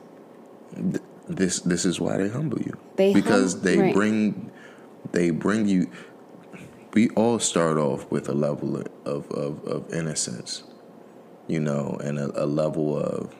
This 1.29 1.59
this 1.59 1.85
is 1.85 2.01
why 2.01 2.17
they 2.17 2.27
humble 2.27 2.59
you. 2.59 2.75
They 2.95 3.13
because 3.13 3.53
hum- 3.53 3.61
they 3.61 3.77
right. 3.77 3.93
bring 3.93 4.51
they 5.11 5.29
bring 5.29 5.67
you. 5.67 5.89
We 6.93 7.09
all 7.11 7.37
start 7.37 7.77
off 7.77 8.09
with 8.11 8.27
a 8.29 8.33
level 8.33 8.77
of 9.05 9.31
of, 9.31 9.63
of 9.65 9.93
innocence, 9.93 10.63
you 11.47 11.59
know, 11.59 11.97
and 12.03 12.17
a, 12.17 12.43
a 12.43 12.47
level 12.47 12.97
of 12.97 13.33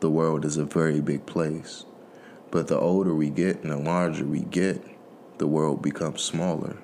the 0.00 0.10
world 0.10 0.44
is 0.44 0.58
a 0.58 0.66
very 0.66 1.00
big 1.00 1.24
place. 1.24 1.86
But 2.50 2.68
the 2.68 2.78
older 2.78 3.14
we 3.14 3.30
get 3.30 3.62
and 3.62 3.72
the 3.72 3.78
larger 3.78 4.26
we 4.26 4.40
get, 4.40 4.84
the 5.38 5.46
world 5.46 5.80
becomes 5.80 6.22
smaller. 6.22 6.76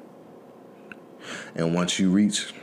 And 1.55 1.75
once 1.75 1.99
you 1.99 2.11
reach 2.11 2.55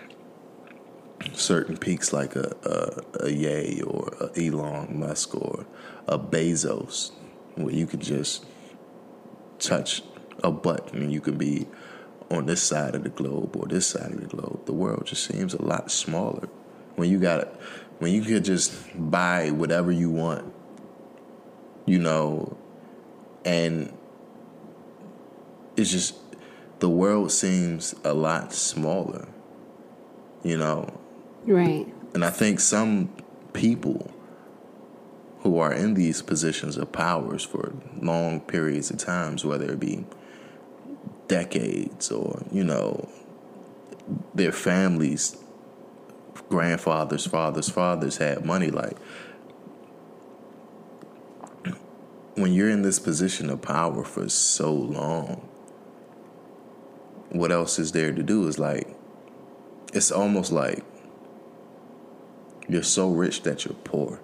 certain 1.33 1.77
peaks 1.77 2.13
like 2.13 2.35
a, 2.35 2.55
a, 2.63 3.25
a 3.25 3.29
Ye 3.29 3.81
or 3.81 4.13
a 4.19 4.39
Elon 4.39 4.99
Musk 4.99 5.35
or 5.35 5.65
a 6.07 6.17
Bezos, 6.17 7.11
where 7.55 7.73
you 7.73 7.87
could 7.87 8.01
just 8.01 8.45
touch 9.59 10.03
a 10.43 10.51
button 10.51 11.01
and 11.01 11.11
you 11.11 11.19
could 11.21 11.37
be 11.37 11.67
on 12.29 12.45
this 12.45 12.61
side 12.61 12.93
of 12.93 13.03
the 13.03 13.09
globe 13.09 13.55
or 13.55 13.67
this 13.67 13.87
side 13.87 14.11
of 14.11 14.21
the 14.21 14.27
globe. 14.27 14.65
The 14.65 14.73
world 14.73 15.05
just 15.07 15.23
seems 15.23 15.53
a 15.53 15.61
lot 15.61 15.91
smaller 15.91 16.49
when 16.95 17.09
you 17.09 17.19
got 17.19 17.47
when 17.99 18.13
you 18.13 18.21
could 18.21 18.43
just 18.43 18.73
buy 18.95 19.49
whatever 19.49 19.91
you 19.91 20.09
want, 20.09 20.53
you 21.85 21.97
know, 21.97 22.57
and 23.43 23.91
it's 25.75 25.91
just 25.91 26.15
the 26.79 26.89
world 26.89 27.31
seems 27.31 27.95
a 28.03 28.13
lot 28.13 28.53
smaller, 28.53 29.27
you 30.43 30.57
know. 30.57 30.99
Right. 31.47 31.87
And 32.13 32.25
I 32.25 32.29
think 32.29 32.59
some 32.59 33.09
people 33.53 34.11
who 35.39 35.57
are 35.59 35.71
in 35.71 35.93
these 35.93 36.21
positions 36.21 36.77
of 36.77 36.91
powers 36.91 37.43
for 37.43 37.73
long 38.01 38.41
periods 38.41 38.91
of 38.91 38.97
times, 38.97 39.45
whether 39.45 39.71
it 39.71 39.79
be 39.79 40.05
decades 41.27 42.11
or, 42.11 42.43
you 42.51 42.63
know, 42.63 43.07
their 44.35 44.51
families, 44.51 45.37
grandfathers, 46.49 47.25
fathers, 47.25 47.69
fathers 47.69 48.17
had 48.17 48.45
money. 48.45 48.69
Like, 48.69 48.97
when 52.35 52.53
you're 52.53 52.69
in 52.69 52.81
this 52.81 52.99
position 52.99 53.49
of 53.49 53.61
power 53.61 54.03
for 54.03 54.27
so 54.29 54.73
long, 54.73 55.47
what 57.29 57.51
else 57.51 57.79
is 57.79 57.93
there 57.93 58.11
to 58.11 58.23
do? 58.23 58.47
Is 58.47 58.59
like, 58.59 58.87
it's 59.93 60.11
almost 60.11 60.51
like 60.51 60.83
you're 62.69 62.83
so 62.83 63.09
rich 63.09 63.43
that 63.43 63.65
you're 63.65 63.75
poor. 63.83 64.19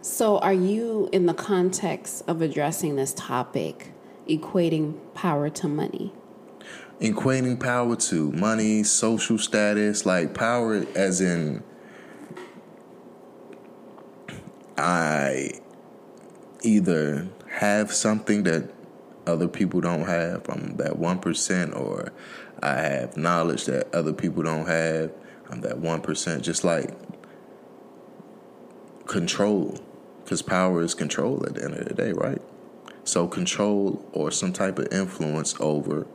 So, 0.00 0.38
are 0.38 0.52
you, 0.52 1.08
in 1.12 1.26
the 1.26 1.34
context 1.34 2.24
of 2.26 2.42
addressing 2.42 2.96
this 2.96 3.14
topic, 3.14 3.92
equating 4.28 4.98
power 5.14 5.48
to 5.50 5.68
money? 5.68 6.12
Equating 7.00 7.58
power 7.58 7.96
to 7.96 8.30
money, 8.32 8.82
social 8.82 9.38
status, 9.38 10.04
like 10.04 10.34
power 10.34 10.84
as 10.94 11.20
in 11.20 11.62
I 14.76 15.52
either 16.62 17.28
have 17.48 17.92
something 17.92 18.42
that 18.44 18.70
other 19.26 19.48
people 19.48 19.80
don't 19.80 20.06
have. 20.06 20.48
I'm 20.48 20.76
that 20.76 20.98
one 20.98 21.18
percent, 21.18 21.74
or 21.74 22.12
I 22.62 22.74
have 22.74 23.16
knowledge 23.16 23.64
that 23.66 23.94
other 23.94 24.12
people 24.12 24.42
don't 24.42 24.66
have. 24.66 25.12
I'm 25.50 25.60
that 25.60 25.78
one 25.78 26.00
percent. 26.00 26.42
Just 26.42 26.64
like 26.64 26.90
control, 29.06 29.78
because 30.24 30.42
power 30.42 30.82
is 30.82 30.94
control 30.94 31.44
at 31.46 31.54
the 31.54 31.64
end 31.64 31.74
of 31.74 31.86
the 31.86 31.94
day, 31.94 32.12
right? 32.12 32.40
So 33.04 33.28
control 33.28 34.04
or 34.12 34.30
some 34.30 34.52
type 34.52 34.78
of 34.78 34.88
influence 34.92 35.54
over 35.60 36.06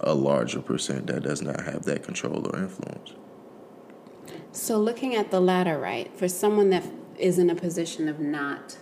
a 0.00 0.14
larger 0.14 0.60
percent 0.60 1.08
that 1.08 1.24
does 1.24 1.42
not 1.42 1.64
have 1.64 1.84
that 1.84 2.04
control 2.04 2.46
or 2.46 2.58
influence. 2.58 3.12
So 4.52 4.78
looking 4.78 5.14
at 5.14 5.30
the 5.30 5.40
latter, 5.40 5.78
right, 5.78 6.16
for 6.16 6.28
someone 6.28 6.70
that 6.70 6.84
is 7.18 7.38
in 7.38 7.50
a 7.50 7.54
position 7.54 8.08
of 8.08 8.20
not 8.20 8.78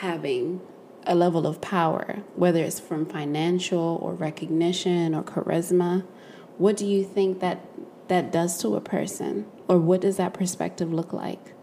having 0.00 0.62
a 1.04 1.14
level 1.14 1.46
of 1.46 1.60
power, 1.60 2.22
whether 2.34 2.64
it's 2.64 2.80
from 2.80 3.04
financial 3.04 3.98
or 4.02 4.14
recognition 4.14 5.14
or 5.14 5.22
charisma, 5.22 6.04
what 6.58 6.76
do 6.76 6.86
you 6.86 7.04
think 7.04 7.40
that 7.40 7.66
that 8.08 8.30
does 8.32 8.60
to 8.60 8.76
a 8.76 8.80
person, 8.80 9.46
or 9.68 9.78
what 9.78 10.00
does 10.00 10.16
that 10.18 10.34
perspective 10.34 10.92
look 10.92 11.12
like? 11.12 11.54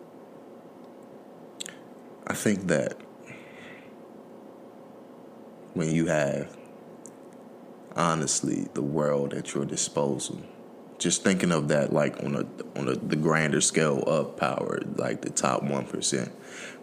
I 2.26 2.34
think 2.34 2.68
that 2.68 2.98
when 5.74 5.92
you 5.92 6.08
have 6.08 6.56
honestly 7.96 8.68
the 8.74 8.82
world 8.82 9.34
at 9.34 9.54
your 9.54 9.66
disposal, 9.66 10.42
just 10.98 11.24
thinking 11.24 11.52
of 11.52 11.68
that 11.70 11.94
like 11.94 12.22
on 12.24 12.36
a 12.36 12.80
on 12.80 12.88
a, 12.88 12.96
the 12.96 13.16
grander 13.16 13.62
scale 13.62 14.04
of 14.04 14.38
power, 14.38 14.80
like 14.96 15.22
the 15.22 15.30
top 15.30 15.64
one 15.64 15.86
percent. 15.86 16.32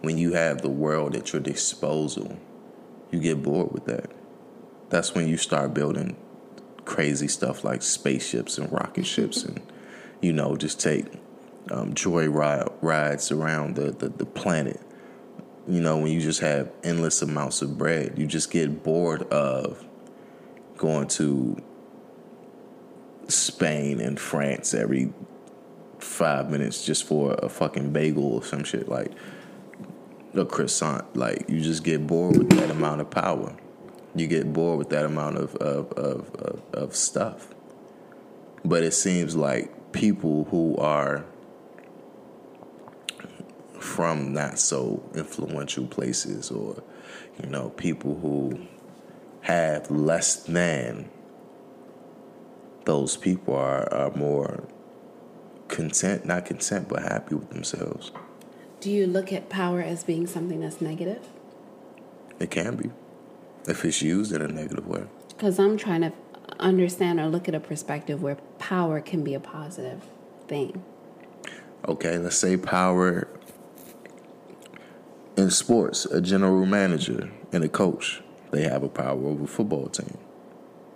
When 0.01 0.19
you 0.19 0.33
have 0.35 0.63
the 0.63 0.71
world 0.71 1.17
at 1.17 1.33
your 1.33 1.43
disposal, 1.43 2.39
you 3.11 3.21
get 3.21 3.43
bored 3.43 3.73
with 3.73 3.87
that. 3.87 4.11
That's 4.91 5.15
when 5.15 5.27
you 5.27 5.37
start 5.37 5.75
building 5.75 6.17
crazy 6.87 7.28
stuff 7.28 7.64
like 7.64 7.83
spaceships 7.83 8.57
and 8.57 8.73
rocket 8.73 9.05
ships, 9.05 9.45
and 9.45 9.61
you 10.23 10.33
know 10.33 10.57
just 10.57 10.81
take 10.81 11.05
um, 11.71 11.93
joy 11.95 12.28
ride, 12.28 12.69
rides 12.81 13.31
around 13.31 13.76
the, 13.76 13.90
the 13.90 14.09
the 14.09 14.25
planet. 14.25 14.81
You 15.69 15.81
know 15.81 15.99
when 15.99 16.12
you 16.12 16.21
just 16.21 16.40
have 16.40 16.71
endless 16.83 17.21
amounts 17.21 17.61
of 17.61 17.76
bread, 17.76 18.14
you 18.16 18.26
just 18.26 18.50
get 18.50 18.83
bored 18.83 19.23
of 19.25 19.85
going 20.78 21.09
to 21.09 21.62
Spain 23.28 24.00
and 24.00 24.19
France 24.19 24.75
every 24.75 25.12
five 25.99 26.50
minutes 26.50 26.85
just 26.85 27.05
for 27.05 27.35
a 27.43 27.49
fucking 27.49 27.93
bagel 27.93 28.35
or 28.35 28.45
some 28.45 28.62
shit 28.64 28.88
like 28.88 29.11
a 30.35 30.45
croissant. 30.45 31.16
Like 31.16 31.49
you 31.49 31.61
just 31.61 31.83
get 31.83 32.07
bored 32.07 32.37
with 32.37 32.50
that 32.50 32.71
amount 32.71 33.00
of 33.00 33.11
power. 33.11 33.57
You 34.17 34.27
get 34.27 34.53
bored 34.53 34.79
with 34.79 34.89
that 34.91 35.05
amount 35.05 35.37
of 35.37 35.55
of, 35.57 35.93
of, 35.93 36.35
of, 36.37 36.63
of 36.73 36.97
stuff. 36.97 37.55
But 38.65 38.83
it 38.83 38.93
seems 38.93 39.37
like 39.37 39.93
people 39.93 40.45
who 40.51 40.77
are 40.79 41.25
from 43.79 44.33
not 44.33 44.59
so 44.59 45.03
influential 45.15 45.87
places 45.87 46.51
or 46.51 46.83
you 47.43 47.49
know 47.49 47.71
people 47.71 48.19
who 48.19 48.67
have 49.43 49.89
less 49.91 50.37
than 50.43 51.09
those 52.85 53.17
people 53.17 53.55
are, 53.55 53.93
are 53.93 54.11
more 54.13 54.65
content, 55.69 56.25
not 56.25 56.47
content, 56.47 56.89
but 56.89 57.03
happy 57.03 57.35
with 57.35 57.51
themselves. 57.51 58.13
Do 58.81 58.91
you 58.91 59.07
look 59.07 59.33
at 59.33 59.49
power 59.49 59.81
as 59.81 60.05
being 60.05 60.27
something 60.27 60.61
that's 60.61 60.81
negative? 60.81 61.29
It 62.39 62.51
can 62.51 62.77
be, 62.77 62.91
if 63.69 63.85
it's 63.85 64.03
used 64.03 64.33
in 64.33 64.43
a 64.43 64.49
negative 64.49 64.87
way. 64.87 65.05
Because 65.29 65.59
I'm 65.59 65.77
trying 65.77 66.03
to 66.03 66.13
understand 66.59 67.21
or 67.21 67.27
look 67.27 67.49
at 67.49 67.55
a 67.55 67.61
perspective 67.61 68.23
where 68.23 68.37
power 68.59 69.01
can 69.01 69.23
be 69.23 69.35
a 69.35 69.41
positive 69.41 70.03
thing. 70.49 70.85
Okay, 71.87 72.19
let's 72.19 72.37
say 72.37 72.57
power 72.57 73.29
in 75.37 75.50
sports, 75.50 76.07
a 76.07 76.21
general 76.21 76.65
manager 76.67 77.31
and 77.52 77.63
a 77.63 77.69
coach, 77.69 78.23
they 78.50 78.63
have 78.63 78.83
a 78.83 78.89
power 78.89 79.26
over 79.26 79.45
a 79.45 79.47
football 79.47 79.87
team. 79.87 80.17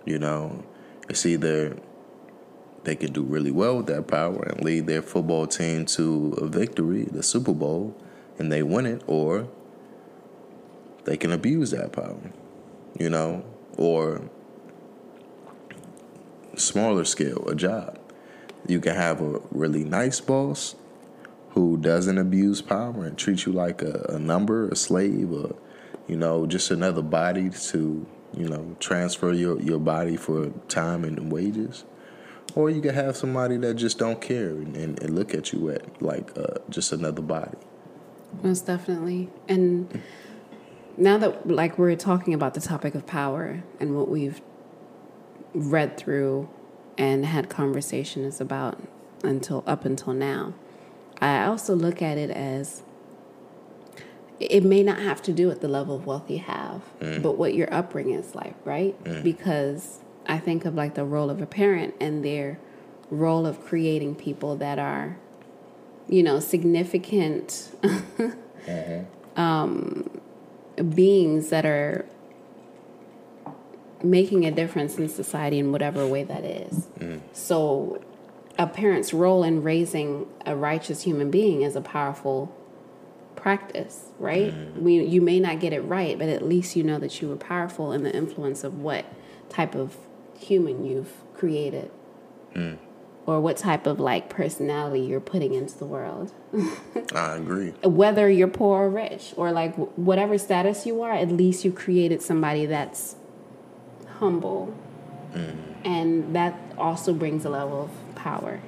You 0.05 0.17
know, 0.17 0.63
it's 1.07 1.25
either 1.25 1.77
they 2.83 2.95
could 2.95 3.13
do 3.13 3.21
really 3.21 3.51
well 3.51 3.77
with 3.77 3.85
that 3.87 4.07
power 4.07 4.41
and 4.43 4.63
lead 4.63 4.87
their 4.87 5.01
football 5.01 5.45
team 5.45 5.85
to 5.85 6.33
a 6.41 6.47
victory, 6.47 7.03
the 7.03 7.21
Super 7.21 7.53
Bowl, 7.53 7.95
and 8.39 8.51
they 8.51 8.63
win 8.63 8.87
it, 8.87 9.03
or 9.05 9.47
they 11.05 11.17
can 11.17 11.31
abuse 11.31 11.71
that 11.71 11.91
power, 11.91 12.31
you 12.99 13.09
know, 13.09 13.43
or 13.77 14.21
smaller 16.55 17.05
scale, 17.05 17.47
a 17.47 17.55
job. 17.55 17.99
You 18.67 18.79
can 18.79 18.95
have 18.95 19.21
a 19.21 19.39
really 19.51 19.83
nice 19.83 20.19
boss 20.19 20.75
who 21.51 21.77
doesn't 21.77 22.17
abuse 22.17 22.61
power 22.61 23.05
and 23.05 23.17
treat 23.17 23.45
you 23.45 23.51
like 23.51 23.81
a, 23.81 24.05
a 24.09 24.19
number, 24.19 24.69
a 24.69 24.75
slave, 24.75 25.31
or, 25.31 25.55
you 26.07 26.15
know, 26.15 26.45
just 26.45 26.71
another 26.71 27.01
body 27.01 27.49
to 27.49 28.05
you 28.35 28.47
know, 28.47 28.75
transfer 28.79 29.33
your, 29.33 29.59
your 29.61 29.79
body 29.79 30.15
for 30.15 30.49
time 30.67 31.03
and 31.03 31.31
wages. 31.31 31.83
Or 32.55 32.69
you 32.69 32.81
can 32.81 32.93
have 32.93 33.15
somebody 33.15 33.57
that 33.57 33.75
just 33.75 33.97
don't 33.97 34.21
care 34.21 34.49
and, 34.49 34.75
and, 34.75 35.01
and 35.01 35.15
look 35.15 35.33
at 35.33 35.53
you 35.53 35.69
at 35.69 36.01
like 36.01 36.37
uh, 36.37 36.59
just 36.69 36.91
another 36.91 37.21
body. 37.21 37.57
Most 38.41 38.65
definitely. 38.65 39.29
And 39.47 40.01
now 41.01 41.17
that 41.17 41.47
like 41.47 41.77
we're 41.77 41.95
talking 41.95 42.33
about 42.33 42.53
the 42.53 42.61
topic 42.61 42.93
of 42.93 43.07
power 43.07 43.63
and 43.79 43.97
what 43.97 44.07
we've 44.07 44.39
read 45.53 45.97
through 45.97 46.47
and 46.97 47.25
had 47.25 47.49
conversations 47.49 48.39
about 48.39 48.79
until 49.23 49.63
up 49.65 49.83
until 49.83 50.13
now, 50.13 50.53
I 51.19 51.45
also 51.45 51.75
look 51.75 52.01
at 52.01 52.17
it 52.17 52.29
as 52.29 52.83
it 54.39 54.63
may 54.63 54.83
not 54.83 54.99
have 54.99 55.21
to 55.23 55.33
do 55.33 55.47
with 55.47 55.61
the 55.61 55.67
level 55.67 55.95
of 55.95 56.05
wealth 56.05 56.29
you 56.29 56.39
have, 56.39 56.81
mm. 56.99 57.21
but 57.21 57.37
what 57.37 57.55
your 57.55 57.71
upbringing 57.73 58.15
is 58.15 58.35
like, 58.35 58.55
right? 58.63 59.01
Mm. 59.03 59.23
Because 59.23 59.99
I 60.27 60.37
think 60.37 60.65
of 60.65 60.75
like 60.75 60.93
the 60.93 61.05
role 61.05 61.29
of 61.29 61.41
a 61.41 61.45
parent 61.47 61.95
and 61.99 62.23
their 62.23 62.59
role 63.09 63.45
of 63.45 63.63
creating 63.63 64.15
people 64.15 64.55
that 64.57 64.77
are, 64.77 65.17
you 66.07 66.21
know, 66.23 66.39
significant 66.39 67.69
mm-hmm. 67.81 69.39
um, 69.39 70.20
beings 70.75 71.49
that 71.49 71.65
are 71.65 72.05
making 74.03 74.45
a 74.45 74.51
difference 74.51 74.97
in 74.97 75.07
society 75.09 75.59
in 75.59 75.71
whatever 75.71 76.07
way 76.07 76.23
that 76.23 76.43
is. 76.43 76.87
Mm. 76.99 77.21
So, 77.33 78.01
a 78.57 78.67
parent's 78.67 79.13
role 79.13 79.43
in 79.43 79.63
raising 79.63 80.27
a 80.45 80.55
righteous 80.55 81.03
human 81.03 81.31
being 81.31 81.61
is 81.61 81.75
a 81.75 81.81
powerful 81.81 82.55
practice, 83.35 84.09
right? 84.19 84.53
Mm. 84.53 84.81
We 84.81 85.03
you 85.03 85.21
may 85.21 85.39
not 85.39 85.59
get 85.59 85.73
it 85.73 85.81
right, 85.81 86.17
but 86.17 86.29
at 86.29 86.41
least 86.41 86.75
you 86.75 86.83
know 86.83 86.99
that 86.99 87.21
you 87.21 87.29
were 87.29 87.35
powerful 87.35 87.91
in 87.91 88.03
the 88.03 88.13
influence 88.13 88.63
of 88.63 88.79
what 88.79 89.05
type 89.49 89.75
of 89.75 89.97
human 90.37 90.85
you've 90.85 91.13
created. 91.33 91.91
Mm. 92.55 92.77
Or 93.25 93.39
what 93.39 93.57
type 93.57 93.85
of 93.85 93.99
like 93.99 94.29
personality 94.29 95.01
you're 95.01 95.19
putting 95.19 95.53
into 95.53 95.77
the 95.77 95.85
world. 95.85 96.33
I 97.15 97.35
agree. 97.35 97.69
Whether 97.83 98.29
you're 98.29 98.47
poor 98.47 98.85
or 98.85 98.89
rich, 98.89 99.33
or 99.37 99.51
like 99.51 99.75
whatever 99.95 100.37
status 100.37 100.85
you 100.85 101.01
are, 101.03 101.13
at 101.13 101.29
least 101.29 101.63
you 101.63 101.71
created 101.71 102.21
somebody 102.21 102.65
that's 102.65 103.15
humble, 104.17 104.73
mm. 105.33 105.55
and 105.85 106.35
that 106.35 106.59
also 106.77 107.13
brings 107.13 107.45
a 107.45 107.49
level 107.49 107.83
of 107.83 108.15
power, 108.15 108.59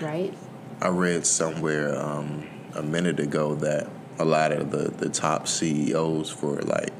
right? 0.00 0.34
I 0.80 0.88
read 0.88 1.26
somewhere 1.26 1.98
um, 2.00 2.48
a 2.74 2.82
minute 2.82 3.20
ago 3.20 3.54
that 3.56 3.88
a 4.18 4.24
lot 4.24 4.52
of 4.52 4.70
the, 4.70 4.90
the 4.90 5.08
top 5.08 5.48
CEOs 5.48 6.30
for 6.30 6.60
like 6.62 6.92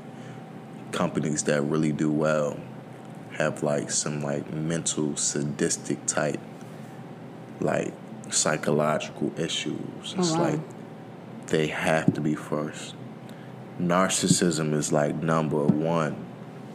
companies 0.92 1.44
that 1.44 1.62
really 1.62 1.92
do 1.92 2.10
well 2.10 2.58
have 3.32 3.62
like 3.62 3.90
some 3.90 4.22
like 4.22 4.52
mental 4.52 5.16
sadistic 5.16 6.04
type 6.06 6.40
like 7.60 7.92
psychological 8.30 9.32
issues. 9.38 10.14
It's 10.16 10.32
oh, 10.32 10.34
wow. 10.34 10.50
like 10.50 10.60
they 11.46 11.66
have 11.68 12.12
to 12.14 12.20
be 12.20 12.34
first. 12.34 12.94
Narcissism 13.80 14.74
is 14.74 14.92
like 14.92 15.16
number 15.16 15.64
one. 15.64 16.26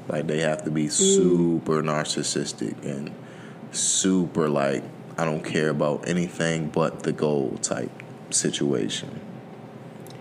Like 0.07 0.27
they 0.27 0.39
have 0.41 0.63
to 0.65 0.71
be 0.71 0.85
mm. 0.85 0.91
super 0.91 1.81
narcissistic 1.81 2.83
and 2.83 3.13
super 3.71 4.49
like 4.49 4.83
I 5.17 5.25
don't 5.25 5.43
care 5.43 5.69
about 5.69 6.07
anything 6.07 6.67
but 6.67 7.03
the 7.03 7.13
goal 7.13 7.57
type 7.61 7.91
situation. 8.31 9.21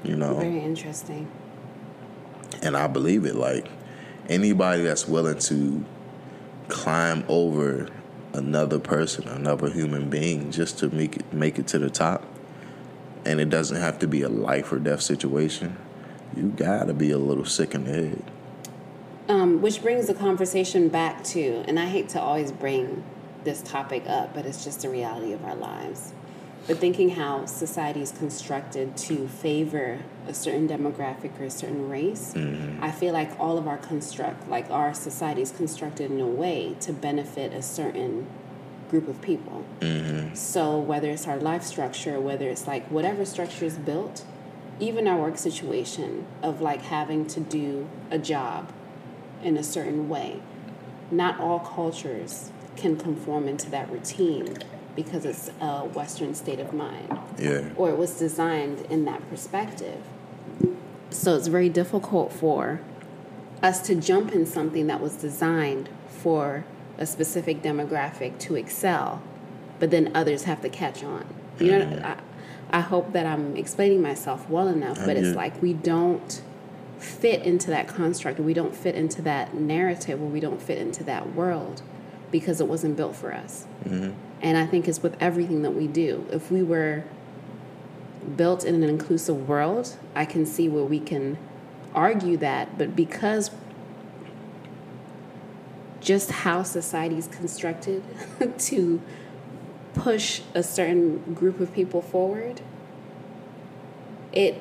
You 0.05 0.17
know? 0.17 0.37
Very 0.37 0.61
interesting. 0.61 1.31
And 2.63 2.77
I 2.77 2.87
believe 2.87 3.25
it. 3.25 3.35
Like 3.35 3.69
anybody 4.29 4.83
that's 4.83 5.09
willing 5.09 5.39
to 5.39 5.85
climb 6.69 7.25
over 7.29 7.89
another 8.35 8.79
person, 8.79 9.29
another 9.29 9.71
human 9.71 10.11
being, 10.11 10.51
just 10.51 10.79
to 10.81 10.91
make 10.91 11.17
it 11.17 11.33
make 11.33 11.59
it 11.59 11.67
to 11.69 11.79
the 11.79 11.91
top. 11.91 12.25
And 13.25 13.41
it 13.41 13.49
doesn't 13.49 13.81
have 13.81 13.99
to 14.01 14.07
be 14.07 14.23
a 14.23 14.29
life 14.29 14.71
or 14.73 14.79
death 14.79 15.01
situation. 15.01 15.77
you 16.37 16.49
gotta 16.49 16.93
be 16.93 17.11
a 17.11 17.19
little 17.19 17.45
sick 17.45 17.75
in 17.75 17.85
the 17.85 17.93
head. 17.93 18.25
Um, 19.29 19.63
which 19.63 19.81
brings 19.81 20.09
the 20.09 20.15
conversation 20.15 20.89
back 20.89 21.25
to, 21.25 21.65
and 21.67 21.79
I 21.79 21.87
hate 21.87 22.11
to 22.11 22.21
always 22.21 22.53
bring 22.53 23.03
this 23.45 23.63
topic 23.63 24.05
up, 24.07 24.35
but 24.35 24.45
it's 24.45 24.65
just 24.65 24.83
the 24.83 24.91
reality 24.91 25.33
of 25.33 25.45
our 25.45 25.55
lives. 25.55 26.13
But 26.67 26.79
thinking 26.79 27.11
how 27.11 27.45
society 27.45 28.01
is 28.01 28.11
constructed 28.11 28.97
to 28.97 29.29
favor 29.29 30.01
a 30.27 30.33
certain 30.33 30.67
demographic 30.67 31.39
or 31.39 31.45
a 31.45 31.51
certain 31.51 31.91
race, 31.91 32.33
mm-hmm. 32.35 32.83
I 32.83 32.91
feel 32.91 33.13
like 33.13 33.39
all 33.39 33.59
of 33.59 33.69
our 33.69 33.77
construct, 33.77 34.49
like 34.49 34.71
our 34.71 34.95
society 34.95 35.43
is 35.43 35.51
constructed 35.51 36.11
in 36.11 36.21
a 36.21 36.27
way 36.27 36.75
to 36.81 36.93
benefit 36.93 37.53
a 37.53 37.61
certain 37.61 38.27
group 38.89 39.09
of 39.09 39.21
people. 39.21 39.65
Mm-hmm. 39.81 40.35
So 40.35 40.79
whether 40.79 41.11
it's 41.11 41.27
our 41.27 41.37
life 41.37 41.65
structure, 41.65 42.19
whether 42.19 42.49
it's 42.49 42.67
like 42.67 42.91
whatever 42.91 43.27
structure 43.27 43.67
is 43.67 43.77
built, 43.77 44.25
even 44.81 45.07
our 45.07 45.19
work 45.19 45.37
situation 45.37 46.27
of 46.43 46.61
like 46.63 46.83
having 46.83 47.27
to 47.27 47.41
do 47.41 47.89
a 48.11 48.19
job 48.19 48.73
in 49.43 49.59
a 49.59 49.63
certain 49.63 50.09
way, 50.09 50.41
not 51.11 51.39
all 51.39 51.61
cultures 51.61 52.51
can 52.77 52.97
conform 52.97 53.49
into 53.49 53.71
that 53.71 53.91
routine 53.91 54.57
because 54.95 55.25
it's 55.25 55.51
a 55.61 55.85
Western 55.85 56.35
state 56.35 56.61
of 56.61 56.73
mind. 56.73 57.19
Yeah. 57.39 57.69
Or 57.77 57.91
it 57.91 57.99
was 57.99 58.19
designed 58.19 58.81
in 58.91 59.05
that 59.07 59.29
perspective. 59.29 60.03
So 61.11 61.37
it's 61.37 61.47
very 61.47 61.69
difficult 61.69 62.33
for 62.33 62.81
us 63.63 63.81
to 63.83 63.95
jump 63.95 64.33
in 64.33 64.47
something 64.47 64.87
that 64.89 65.01
was 65.01 65.17
designed 65.17 65.89
for 66.09 66.65
a 66.99 67.07
specific 67.07 67.63
demographic 67.63 68.39
to 68.39 68.57
excel, 68.57 69.23
but 69.79 69.91
then 69.91 70.11
others 70.15 70.45
have 70.45 70.61
to 70.63 70.69
catch 70.69 71.03
on. 71.03 71.27
You 71.59 71.71
know, 71.73 71.81
mm-hmm. 71.81 72.05
I, 72.05 72.17
I 72.79 72.81
hope 72.81 73.13
that 73.13 73.27
I'm 73.27 73.57
explaining 73.57 74.03
myself 74.03 74.49
well 74.51 74.69
enough, 74.69 74.99
but 75.05 75.17
it's 75.17 75.37
like 75.37 75.61
we 75.63 75.73
don't 75.73 76.43
fit 76.99 77.43
into 77.43 77.71
that 77.71 77.87
construct, 77.87 78.41
we 78.41 78.55
don't 78.55 78.75
fit 78.75 78.95
into 78.95 79.23
that 79.23 79.55
narrative, 79.55 80.21
or 80.21 80.27
we 80.27 80.41
don't 80.41 80.61
fit 80.61 80.79
into 80.79 81.05
that 81.05 81.35
world 81.35 81.83
because 82.31 82.61
it 82.61 82.67
wasn't 82.67 82.97
built 82.97 83.15
for 83.15 83.33
us. 83.33 83.67
Mm-hmm. 83.85 84.13
And 84.45 84.59
I 84.59 84.67
think 84.67 84.87
it's 84.87 85.03
with 85.03 85.17
everything 85.21 85.63
that 85.63 85.71
we 85.71 85.87
do. 85.87 86.27
If 86.31 86.51
we 86.51 86.63
were 86.63 87.03
built 88.37 88.63
in 88.63 88.75
an 88.75 88.85
inclusive 88.85 89.49
world, 89.49 89.97
I 90.15 90.27
can 90.27 90.45
see 90.45 90.69
where 90.69 90.85
we 90.85 91.01
can 91.01 91.39
argue 91.95 92.37
that, 92.37 92.77
but 92.77 92.95
because 92.95 93.51
just 95.99 96.31
how 96.31 96.63
society 96.63 97.17
is 97.17 97.27
constructed 97.27 98.03
to 98.59 99.01
push 99.95 100.43
a 100.53 100.63
certain 100.63 101.33
group 101.33 101.59
of 101.59 101.73
people 101.73 102.03
forward, 102.03 102.61
it 104.31 104.61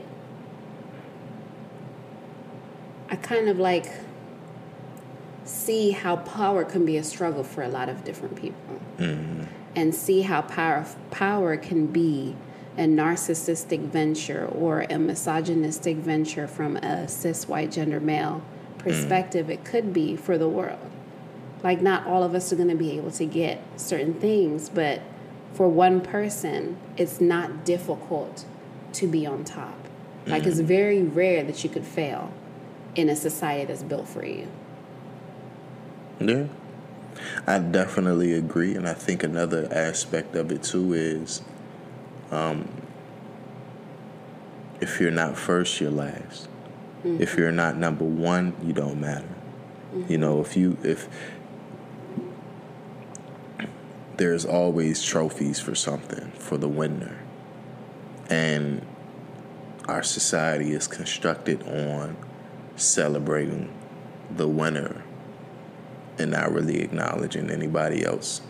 I 3.09 3.17
kind 3.17 3.49
of 3.49 3.59
like 3.59 3.91
see 5.43 5.91
how 5.91 6.15
power 6.15 6.63
can 6.63 6.85
be 6.85 6.95
a 6.95 7.03
struggle 7.03 7.43
for 7.43 7.63
a 7.63 7.67
lot 7.67 7.89
of 7.89 8.05
different 8.05 8.37
people. 8.37 8.79
Mm-hmm. 8.97 9.43
And 9.75 9.93
see 9.93 10.21
how 10.21 10.41
power 10.41 10.85
power 11.09 11.57
can 11.57 11.87
be 11.87 12.35
a 12.77 12.83
narcissistic 12.83 13.79
venture 13.79 14.45
or 14.45 14.85
a 14.89 14.97
misogynistic 14.97 15.97
venture 15.97 16.47
from 16.47 16.77
a 16.77 17.07
cis 17.07 17.47
white 17.47 17.71
gender 17.71 17.99
male 17.99 18.43
perspective. 18.77 19.49
It 19.49 19.63
could 19.63 19.93
be 19.93 20.15
for 20.15 20.37
the 20.37 20.49
world. 20.49 20.91
Like 21.63 21.81
not 21.81 22.05
all 22.07 22.23
of 22.23 22.35
us 22.35 22.51
are 22.51 22.55
going 22.55 22.69
to 22.69 22.75
be 22.75 22.91
able 22.97 23.11
to 23.11 23.25
get 23.25 23.61
certain 23.77 24.13
things 24.15 24.69
but 24.69 25.01
for 25.53 25.67
one 25.67 26.01
person 26.01 26.77
it's 26.97 27.21
not 27.21 27.63
difficult 27.63 28.45
to 28.93 29.07
be 29.07 29.25
on 29.25 29.43
top. 29.43 29.77
Like 30.25 30.45
it's 30.45 30.59
mm. 30.59 30.65
very 30.65 31.03
rare 31.03 31.43
that 31.43 31.63
you 31.63 31.69
could 31.69 31.85
fail 31.85 32.31
in 32.95 33.09
a 33.09 33.15
society 33.15 33.65
that's 33.65 33.83
built 33.83 34.07
for 34.07 34.25
you. 34.25 34.47
Yeah 36.19 36.45
i 37.47 37.59
definitely 37.59 38.33
agree 38.33 38.75
and 38.75 38.87
i 38.87 38.93
think 38.93 39.23
another 39.23 39.67
aspect 39.71 40.35
of 40.35 40.51
it 40.51 40.63
too 40.63 40.93
is 40.93 41.41
um, 42.31 42.67
if 44.81 44.99
you're 44.99 45.11
not 45.11 45.37
first 45.37 45.79
you're 45.79 45.91
last 45.91 46.47
mm-hmm. 47.03 47.21
if 47.21 47.37
you're 47.37 47.51
not 47.51 47.77
number 47.77 48.05
one 48.05 48.55
you 48.63 48.73
don't 48.73 48.99
matter 48.99 49.35
mm-hmm. 49.93 50.11
you 50.11 50.17
know 50.17 50.41
if 50.41 50.57
you 50.57 50.77
if 50.83 51.07
there's 54.17 54.45
always 54.45 55.03
trophies 55.03 55.59
for 55.59 55.75
something 55.75 56.31
for 56.31 56.57
the 56.57 56.67
winner. 56.67 57.17
And 58.29 58.85
our 59.87 60.03
society 60.03 60.71
is 60.71 60.87
constructed 60.87 61.63
on 61.63 62.15
celebrating 62.75 63.73
the 64.31 64.47
winner 64.47 65.02
and 66.17 66.31
not 66.31 66.51
really 66.51 66.81
acknowledging 66.81 67.49
anybody 67.49 68.05
else. 68.05 68.41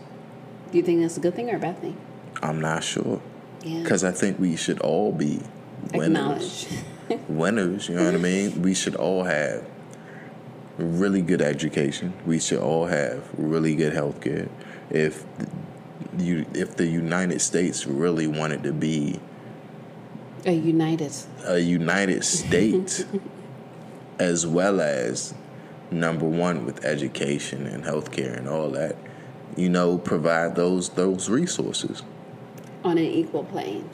Do 0.70 0.78
you 0.78 0.84
think 0.84 1.00
that's 1.00 1.16
a 1.16 1.20
good 1.20 1.34
thing 1.34 1.50
or 1.50 1.56
a 1.56 1.60
bad 1.60 1.78
thing? 1.80 1.96
I'm 2.42 2.60
not 2.60 2.84
sure. 2.84 3.22
Yeah. 3.62 3.82
Because 3.82 4.04
I 4.04 4.12
think 4.12 4.38
we 4.38 4.56
should 4.56 4.80
all 4.80 5.12
be 5.12 5.40
winners. 5.92 6.66
winners, 7.28 7.88
you 7.88 7.96
know 7.96 8.04
what 8.06 8.14
I 8.14 8.18
mean? 8.18 8.62
We 8.62 8.74
should 8.74 8.96
all 8.96 9.24
have 9.24 9.64
really 10.78 11.22
good 11.22 11.42
education. 11.42 12.14
We 12.26 12.38
should 12.40 12.60
all 12.60 12.86
have 12.86 13.28
really 13.36 13.74
good 13.74 13.92
health 13.92 14.20
care 14.20 14.48
if 14.90 15.24
you 16.18 16.46
if 16.54 16.76
the 16.76 16.86
United 16.86 17.40
States 17.40 17.86
really 17.86 18.26
wanted 18.26 18.62
to 18.62 18.72
be 18.72 19.20
a 20.46 20.52
united 20.52 21.12
a 21.46 21.58
united 21.58 22.24
state 22.24 23.06
as 24.18 24.46
well 24.46 24.80
as 24.80 25.34
number 25.94 26.26
one 26.26 26.64
with 26.64 26.84
education 26.84 27.66
and 27.66 27.84
healthcare 27.84 28.36
and 28.36 28.48
all 28.48 28.70
that 28.70 28.96
you 29.56 29.68
know 29.68 29.98
provide 29.98 30.54
those 30.54 30.90
those 30.90 31.28
resources 31.28 32.02
on 32.84 32.98
an 32.98 33.04
equal 33.04 33.44
plane 33.44 33.88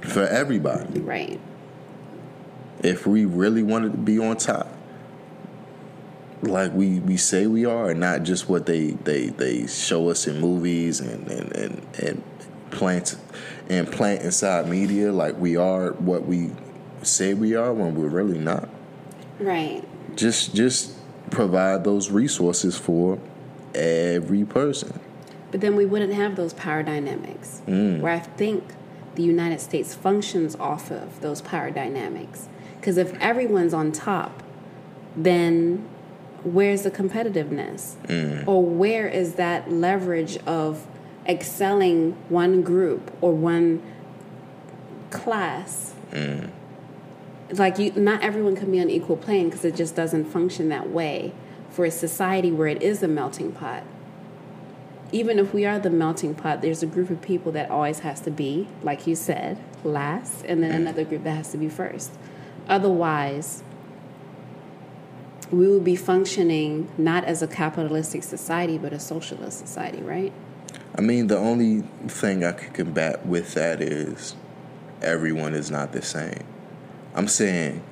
for 0.00 0.26
everybody 0.26 1.00
right 1.00 1.40
if 2.82 3.06
we 3.06 3.24
really 3.24 3.62
wanted 3.62 3.92
to 3.92 3.98
be 3.98 4.18
on 4.18 4.36
top 4.36 4.68
like 6.42 6.72
we, 6.72 7.00
we 7.00 7.16
say 7.16 7.46
we 7.46 7.64
are 7.66 7.90
and 7.90 8.00
not 8.00 8.22
just 8.22 8.48
what 8.48 8.66
they, 8.66 8.92
they, 8.92 9.26
they 9.26 9.66
show 9.66 10.08
us 10.08 10.26
in 10.26 10.40
movies 10.40 11.00
and, 11.00 11.28
and, 11.28 11.52
and, 11.52 11.86
and 11.98 12.22
plant 12.70 13.16
and 13.68 13.90
plant 13.90 14.22
inside 14.22 14.68
media 14.68 15.12
like 15.12 15.36
we 15.36 15.56
are 15.56 15.92
what 15.92 16.24
we 16.24 16.50
say 17.02 17.34
we 17.34 17.54
are 17.54 17.72
when 17.72 17.94
we're 17.94 18.08
really 18.08 18.38
not. 18.38 18.68
Right. 19.38 19.84
Just 20.16 20.54
just 20.54 20.92
provide 21.30 21.84
those 21.84 22.10
resources 22.10 22.76
for 22.76 23.18
every 23.74 24.44
person. 24.44 24.98
But 25.50 25.60
then 25.60 25.76
we 25.76 25.86
wouldn't 25.86 26.12
have 26.12 26.36
those 26.36 26.52
power 26.54 26.82
dynamics. 26.82 27.62
Mm. 27.66 28.00
Where 28.00 28.12
I 28.12 28.20
think 28.20 28.64
the 29.14 29.22
United 29.22 29.60
States 29.60 29.94
functions 29.94 30.56
off 30.56 30.90
of 30.90 31.20
those 31.20 31.40
power 31.40 31.70
dynamics. 31.70 32.48
Because 32.78 32.96
if 32.96 33.12
everyone's 33.20 33.74
on 33.74 33.92
top, 33.92 34.42
then 35.16 35.88
where's 36.42 36.82
the 36.82 36.90
competitiveness? 36.90 37.96
Mm. 38.06 38.46
Or 38.46 38.64
where 38.64 39.08
is 39.08 39.34
that 39.34 39.70
leverage 39.70 40.38
of 40.46 40.86
excelling 41.26 42.12
one 42.28 42.62
group 42.62 43.12
or 43.20 43.32
one 43.32 43.82
class? 45.10 45.94
Mm. 46.12 46.50
Like 47.52 47.78
you, 47.78 47.92
not 47.92 48.22
everyone 48.22 48.56
can 48.56 48.70
be 48.70 48.80
on 48.80 48.88
equal 48.88 49.16
plane 49.16 49.48
because 49.48 49.64
it 49.64 49.74
just 49.74 49.96
doesn't 49.96 50.26
function 50.26 50.68
that 50.68 50.90
way 50.90 51.32
for 51.70 51.84
a 51.84 51.90
society 51.90 52.50
where 52.50 52.68
it 52.68 52.82
is 52.82 53.02
a 53.02 53.08
melting 53.08 53.52
pot. 53.52 53.82
Even 55.12 55.38
if 55.40 55.52
we 55.52 55.64
are 55.64 55.78
the 55.78 55.90
melting 55.90 56.34
pot, 56.34 56.62
there's 56.62 56.82
a 56.82 56.86
group 56.86 57.10
of 57.10 57.20
people 57.20 57.50
that 57.52 57.68
always 57.70 58.00
has 58.00 58.20
to 58.20 58.30
be, 58.30 58.68
like 58.82 59.06
you 59.06 59.16
said, 59.16 59.58
last, 59.82 60.44
and 60.44 60.62
then 60.62 60.70
mm. 60.70 60.76
another 60.76 61.04
group 61.04 61.24
that 61.24 61.32
has 61.32 61.50
to 61.50 61.58
be 61.58 61.68
first. 61.68 62.12
Otherwise, 62.68 63.64
we 65.50 65.66
would 65.66 65.82
be 65.82 65.96
functioning 65.96 66.88
not 66.96 67.24
as 67.24 67.42
a 67.42 67.48
capitalistic 67.48 68.22
society, 68.22 68.78
but 68.78 68.92
a 68.92 69.00
socialist 69.00 69.58
society, 69.58 70.00
right? 70.00 70.32
I 70.96 71.00
mean, 71.00 71.26
the 71.26 71.38
only 71.38 71.82
thing 72.06 72.44
I 72.44 72.52
could 72.52 72.74
combat 72.74 73.26
with 73.26 73.54
that 73.54 73.80
is 73.80 74.36
everyone 75.02 75.54
is 75.54 75.70
not 75.70 75.92
the 75.92 76.02
same. 76.02 76.44
I'm 77.14 77.28
saying 77.28 77.82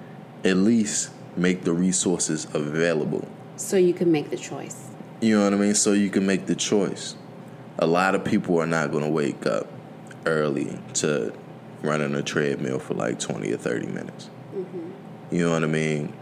at 0.44 0.56
least 0.56 1.10
make 1.36 1.64
the 1.64 1.72
resources 1.72 2.46
available. 2.54 3.28
So 3.56 3.76
you 3.76 3.94
can 3.94 4.12
make 4.12 4.30
the 4.30 4.36
choice. 4.36 4.88
You 5.20 5.38
know 5.38 5.44
what 5.44 5.54
I 5.54 5.56
mean? 5.56 5.74
So 5.74 5.92
you 5.92 6.10
can 6.10 6.26
make 6.26 6.46
the 6.46 6.54
choice. 6.54 7.16
A 7.78 7.86
lot 7.86 8.14
of 8.14 8.24
people 8.24 8.60
are 8.60 8.66
not 8.66 8.90
going 8.90 9.04
to 9.04 9.10
wake 9.10 9.46
up 9.46 9.66
early 10.26 10.78
to 10.94 11.32
run 11.82 12.02
on 12.02 12.14
a 12.14 12.22
treadmill 12.22 12.78
for 12.78 12.94
like 12.94 13.18
20 13.18 13.52
or 13.52 13.56
30 13.56 13.86
minutes. 13.86 14.30
Mm-hmm. 14.54 15.34
You 15.34 15.44
know 15.46 15.52
what 15.52 15.64
I 15.64 15.66
mean? 15.66 16.12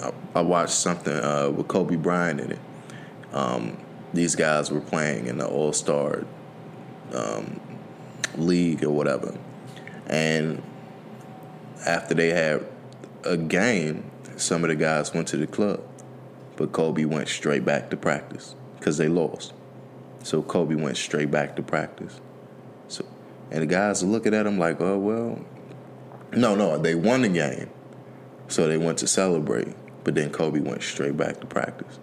I, 0.00 0.12
I 0.36 0.40
watched 0.42 0.74
something 0.74 1.14
uh, 1.16 1.50
with 1.50 1.68
Kobe 1.68 1.96
Bryant 1.96 2.40
in 2.40 2.52
it. 2.52 2.58
Um, 3.32 3.78
these 4.12 4.34
guys 4.34 4.70
were 4.70 4.80
playing 4.80 5.26
in 5.26 5.38
the 5.38 5.46
All 5.46 5.72
Star 5.72 6.24
um, 7.12 7.60
League 8.36 8.84
or 8.84 8.90
whatever, 8.90 9.36
and 10.06 10.62
after 11.86 12.14
they 12.14 12.30
had 12.30 12.66
a 13.24 13.36
game, 13.36 14.10
some 14.36 14.64
of 14.64 14.68
the 14.68 14.76
guys 14.76 15.14
went 15.14 15.28
to 15.28 15.36
the 15.36 15.46
club, 15.46 15.82
but 16.56 16.72
Kobe 16.72 17.04
went 17.04 17.28
straight 17.28 17.64
back 17.64 17.90
to 17.90 17.96
practice 17.96 18.54
because 18.78 18.98
they 18.98 19.08
lost. 19.08 19.52
So 20.22 20.42
Kobe 20.42 20.74
went 20.74 20.96
straight 20.96 21.30
back 21.30 21.56
to 21.56 21.62
practice. 21.62 22.20
So, 22.88 23.04
and 23.50 23.62
the 23.62 23.66
guys 23.66 24.02
are 24.02 24.06
looking 24.06 24.34
at 24.34 24.46
him 24.46 24.58
like, 24.58 24.80
oh 24.80 24.98
well, 24.98 25.44
no, 26.32 26.54
no, 26.54 26.78
they 26.78 26.94
won 26.94 27.22
the 27.22 27.28
game, 27.28 27.70
so 28.48 28.66
they 28.66 28.76
went 28.76 28.98
to 28.98 29.06
celebrate. 29.06 29.68
But 30.04 30.14
then 30.14 30.30
Kobe 30.30 30.60
went 30.60 30.82
straight 30.82 31.16
back 31.16 31.40
to 31.40 31.46
practice. 31.46 31.98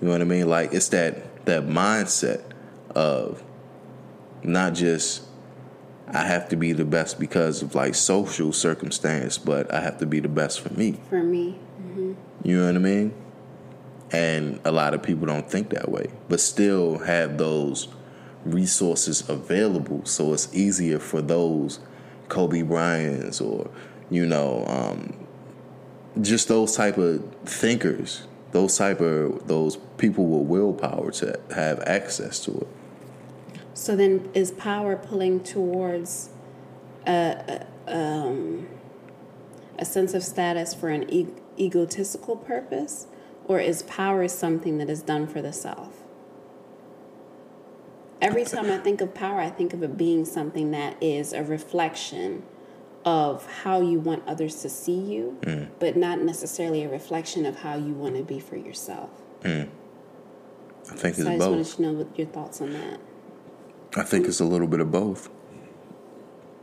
You 0.00 0.06
know 0.06 0.12
what 0.12 0.20
I 0.20 0.24
mean? 0.24 0.48
Like 0.48 0.72
it's 0.72 0.88
that 0.88 1.44
that 1.46 1.64
mindset 1.64 2.42
of 2.94 3.42
not 4.42 4.74
just 4.74 5.22
I 6.12 6.22
have 6.24 6.48
to 6.48 6.56
be 6.56 6.72
the 6.72 6.84
best 6.84 7.20
because 7.20 7.62
of 7.62 7.74
like 7.74 7.94
social 7.94 8.52
circumstance, 8.52 9.38
but 9.38 9.72
I 9.72 9.80
have 9.80 9.98
to 9.98 10.06
be 10.06 10.20
the 10.20 10.28
best 10.28 10.60
for 10.60 10.72
me. 10.74 11.00
For 11.08 11.22
me. 11.22 11.58
Mm-hmm. 11.80 12.12
You 12.42 12.58
know 12.58 12.66
what 12.66 12.74
I 12.74 12.78
mean? 12.78 13.14
And 14.12 14.58
a 14.64 14.72
lot 14.72 14.92
of 14.92 15.02
people 15.02 15.26
don't 15.26 15.48
think 15.48 15.70
that 15.70 15.88
way, 15.88 16.08
but 16.28 16.40
still 16.40 16.98
have 16.98 17.38
those 17.38 17.88
resources 18.44 19.28
available. 19.28 20.04
So 20.04 20.32
it's 20.32 20.52
easier 20.54 20.98
for 20.98 21.22
those 21.22 21.78
Kobe 22.28 22.62
Bryants 22.62 23.40
or, 23.40 23.70
you 24.10 24.26
know, 24.26 24.64
um, 24.66 25.26
just 26.20 26.48
those 26.48 26.74
type 26.74 26.98
of 26.98 27.24
thinkers, 27.44 28.26
those 28.50 28.76
type 28.76 29.00
of 29.00 29.46
those 29.46 29.76
people 29.96 30.26
with 30.26 30.48
willpower 30.48 31.12
to 31.12 31.38
have 31.54 31.80
access 31.80 32.40
to 32.46 32.52
it. 32.52 32.68
So 33.80 33.96
then, 33.96 34.28
is 34.34 34.50
power 34.50 34.94
pulling 34.94 35.42
towards 35.42 36.28
a, 37.06 37.64
a, 37.86 37.96
um, 37.96 38.68
a 39.78 39.86
sense 39.86 40.12
of 40.12 40.22
status 40.22 40.74
for 40.74 40.90
an 40.90 41.08
e- 41.08 41.28
egotistical 41.58 42.36
purpose, 42.36 43.06
or 43.46 43.58
is 43.58 43.82
power 43.84 44.28
something 44.28 44.76
that 44.76 44.90
is 44.90 45.00
done 45.00 45.26
for 45.26 45.40
the 45.40 45.54
self? 45.54 46.02
Every 48.20 48.44
time 48.44 48.70
I 48.70 48.76
think 48.76 49.00
of 49.00 49.14
power, 49.14 49.40
I 49.40 49.48
think 49.48 49.72
of 49.72 49.82
it 49.82 49.96
being 49.96 50.26
something 50.26 50.72
that 50.72 51.02
is 51.02 51.32
a 51.32 51.42
reflection 51.42 52.42
of 53.06 53.50
how 53.62 53.80
you 53.80 53.98
want 53.98 54.28
others 54.28 54.60
to 54.60 54.68
see 54.68 54.92
you, 54.92 55.38
mm. 55.40 55.70
but 55.78 55.96
not 55.96 56.20
necessarily 56.20 56.84
a 56.84 56.88
reflection 56.90 57.46
of 57.46 57.60
how 57.60 57.78
you 57.78 57.94
want 57.94 58.16
to 58.16 58.22
be 58.22 58.40
for 58.40 58.56
yourself. 58.56 59.08
Mm. 59.40 59.70
I 60.90 60.94
think 60.96 61.14
so 61.14 61.22
it's 61.22 61.30
I 61.30 61.36
just 61.36 61.38
both. 61.38 61.50
wanted 61.50 61.66
to 61.66 61.82
know 61.82 61.92
what 61.92 62.18
your 62.18 62.26
thoughts 62.26 62.60
on 62.60 62.74
that. 62.74 63.00
I 63.96 64.04
think 64.04 64.28
it's 64.28 64.38
a 64.38 64.44
little 64.44 64.68
bit 64.68 64.78
of 64.78 64.92
both. 64.92 65.28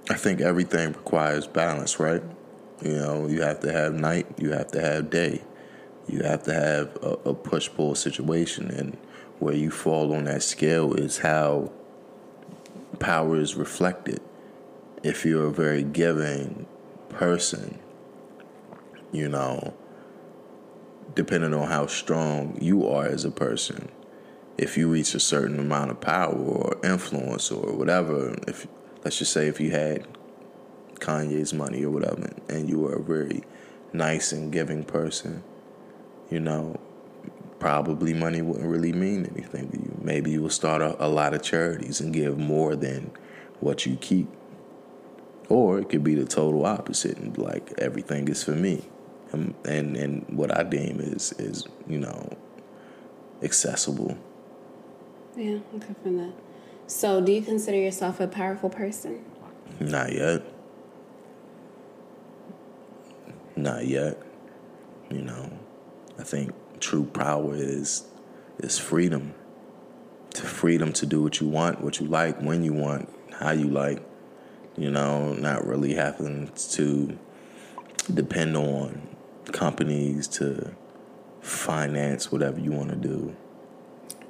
I 0.09 0.13
think 0.13 0.39
everything 0.39 0.93
requires 0.93 1.45
balance, 1.45 1.99
right? 1.99 2.23
You 2.81 2.93
know, 2.93 3.27
you 3.27 3.41
have 3.41 3.59
to 3.61 3.71
have 3.71 3.93
night, 3.93 4.27
you 4.37 4.51
have 4.51 4.67
to 4.71 4.79
have 4.79 5.09
day, 5.09 5.41
you 6.07 6.21
have 6.21 6.43
to 6.43 6.53
have 6.53 6.95
a, 7.03 7.29
a 7.29 7.33
push 7.33 7.69
pull 7.69 7.95
situation, 7.95 8.71
and 8.71 8.97
where 9.39 9.55
you 9.55 9.71
fall 9.71 10.13
on 10.13 10.23
that 10.23 10.41
scale 10.43 10.93
is 10.93 11.17
how 11.17 11.69
power 12.99 13.37
is 13.37 13.55
reflected. 13.55 14.21
If 15.03 15.25
you're 15.25 15.47
a 15.47 15.51
very 15.51 15.83
giving 15.83 16.65
person, 17.09 17.79
you 19.11 19.27
know, 19.27 19.73
depending 21.13 21.53
on 21.53 21.67
how 21.67 21.87
strong 21.87 22.57
you 22.61 22.87
are 22.87 23.05
as 23.05 23.25
a 23.25 23.31
person, 23.31 23.89
if 24.57 24.75
you 24.75 24.87
reach 24.89 25.13
a 25.13 25.19
certain 25.19 25.59
amount 25.59 25.91
of 25.91 26.01
power 26.01 26.33
or 26.33 26.77
influence 26.83 27.51
or 27.51 27.73
whatever, 27.73 28.35
if 28.47 28.67
let's 29.03 29.19
just 29.19 29.31
say 29.31 29.47
if 29.47 29.59
you 29.59 29.71
had 29.71 30.07
Kanye's 30.95 31.53
money 31.53 31.83
or 31.85 31.91
whatever, 31.91 32.33
and 32.49 32.67
you 32.67 32.79
were 32.79 32.95
a 32.95 33.01
very 33.01 33.43
nice 33.93 34.31
and 34.31 34.51
giving 34.51 34.83
person, 34.83 35.43
you 36.29 36.39
know, 36.39 36.79
probably 37.59 38.13
money 38.13 38.41
wouldn't 38.41 38.67
really 38.67 38.93
mean 38.93 39.25
anything 39.31 39.69
to 39.69 39.77
you. 39.77 39.97
Maybe 40.01 40.31
you 40.31 40.41
will 40.41 40.49
start 40.49 40.81
a, 40.81 41.05
a 41.05 41.07
lot 41.07 41.33
of 41.33 41.43
charities 41.43 42.01
and 42.01 42.13
give 42.13 42.37
more 42.37 42.75
than 42.75 43.11
what 43.59 43.85
you 43.85 43.95
keep. 43.95 44.27
Or 45.49 45.79
it 45.79 45.89
could 45.89 46.03
be 46.03 46.15
the 46.15 46.25
total 46.25 46.65
opposite 46.65 47.17
and 47.17 47.37
like 47.37 47.73
everything 47.77 48.27
is 48.27 48.43
for 48.43 48.51
me. 48.51 48.89
And, 49.31 49.55
and 49.65 49.97
and 49.97 50.25
what 50.29 50.57
I 50.57 50.63
deem 50.63 50.99
is 50.99 51.33
is, 51.33 51.65
you 51.85 51.99
know, 51.99 52.29
accessible 53.43 54.17
yeah, 55.37 55.59
okay 55.75 55.93
from 56.01 56.17
that. 56.17 56.33
So, 56.87 57.21
do 57.21 57.31
you 57.31 57.41
consider 57.41 57.77
yourself 57.77 58.19
a 58.19 58.27
powerful 58.27 58.69
person? 58.69 59.23
Not 59.79 60.11
yet. 60.11 60.41
Not 63.55 63.85
yet. 63.85 64.21
You 65.11 65.21
know, 65.21 65.51
I 66.17 66.23
think 66.23 66.53
true 66.79 67.05
power 67.05 67.55
is 67.55 68.05
is 68.59 68.79
freedom. 68.79 69.35
To 70.31 70.43
freedom 70.43 70.93
to 70.93 71.05
do 71.05 71.23
what 71.23 71.39
you 71.39 71.47
want, 71.47 71.81
what 71.81 71.99
you 71.99 72.05
like, 72.05 72.39
when 72.41 72.63
you 72.63 72.73
want, 72.73 73.09
how 73.39 73.51
you 73.51 73.67
like. 73.67 74.01
You 74.75 74.91
know, 74.91 75.33
not 75.33 75.65
really 75.65 75.95
having 75.95 76.51
to 76.71 77.17
depend 78.13 78.55
on 78.55 79.01
companies 79.51 80.27
to 80.27 80.75
finance 81.41 82.31
whatever 82.31 82.59
you 82.59 82.71
want 82.71 82.89
to 82.89 82.95
do 82.95 83.35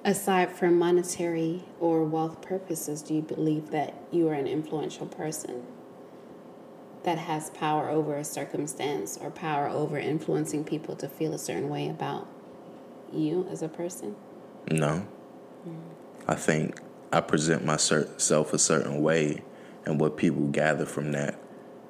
aside 0.07 0.49
from 0.49 0.79
monetary 0.79 1.61
or 1.81 2.01
wealth 2.05 2.41
purposes, 2.41 3.01
do 3.01 3.13
you 3.13 3.21
believe 3.21 3.71
that 3.71 3.93
you 4.09 4.25
are 4.29 4.33
an 4.33 4.47
influential 4.47 5.05
person 5.05 5.65
that 7.03 7.17
has 7.17 7.49
power 7.49 7.89
over 7.89 8.15
a 8.15 8.23
circumstance 8.23 9.17
or 9.21 9.29
power 9.29 9.67
over 9.67 9.99
influencing 9.99 10.63
people 10.63 10.95
to 10.95 11.09
feel 11.09 11.33
a 11.33 11.37
certain 11.37 11.67
way 11.67 11.89
about 11.89 12.25
you 13.11 13.45
as 13.51 13.61
a 13.61 13.67
person? 13.67 14.15
No. 14.71 15.05
Mm. 15.67 15.75
I 16.25 16.35
think 16.35 16.79
I 17.11 17.19
present 17.19 17.65
myself 17.65 18.53
a 18.53 18.57
certain 18.57 19.01
way, 19.01 19.43
and 19.85 19.99
what 19.99 20.15
people 20.15 20.47
gather 20.47 20.85
from 20.85 21.11
that 21.11 21.37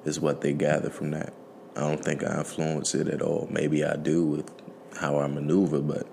is 0.04 0.18
what 0.18 0.40
they 0.40 0.52
gather 0.52 0.90
from 0.90 1.12
that. 1.12 1.32
I 1.76 1.80
don't 1.82 2.04
think 2.04 2.24
I 2.24 2.38
influence 2.38 2.96
it 2.96 3.06
at 3.06 3.22
all. 3.22 3.46
Maybe 3.48 3.84
I 3.84 3.94
do 3.94 4.26
with 4.26 4.50
how 4.96 5.20
I 5.20 5.28
maneuver, 5.28 5.80
but 5.80 6.08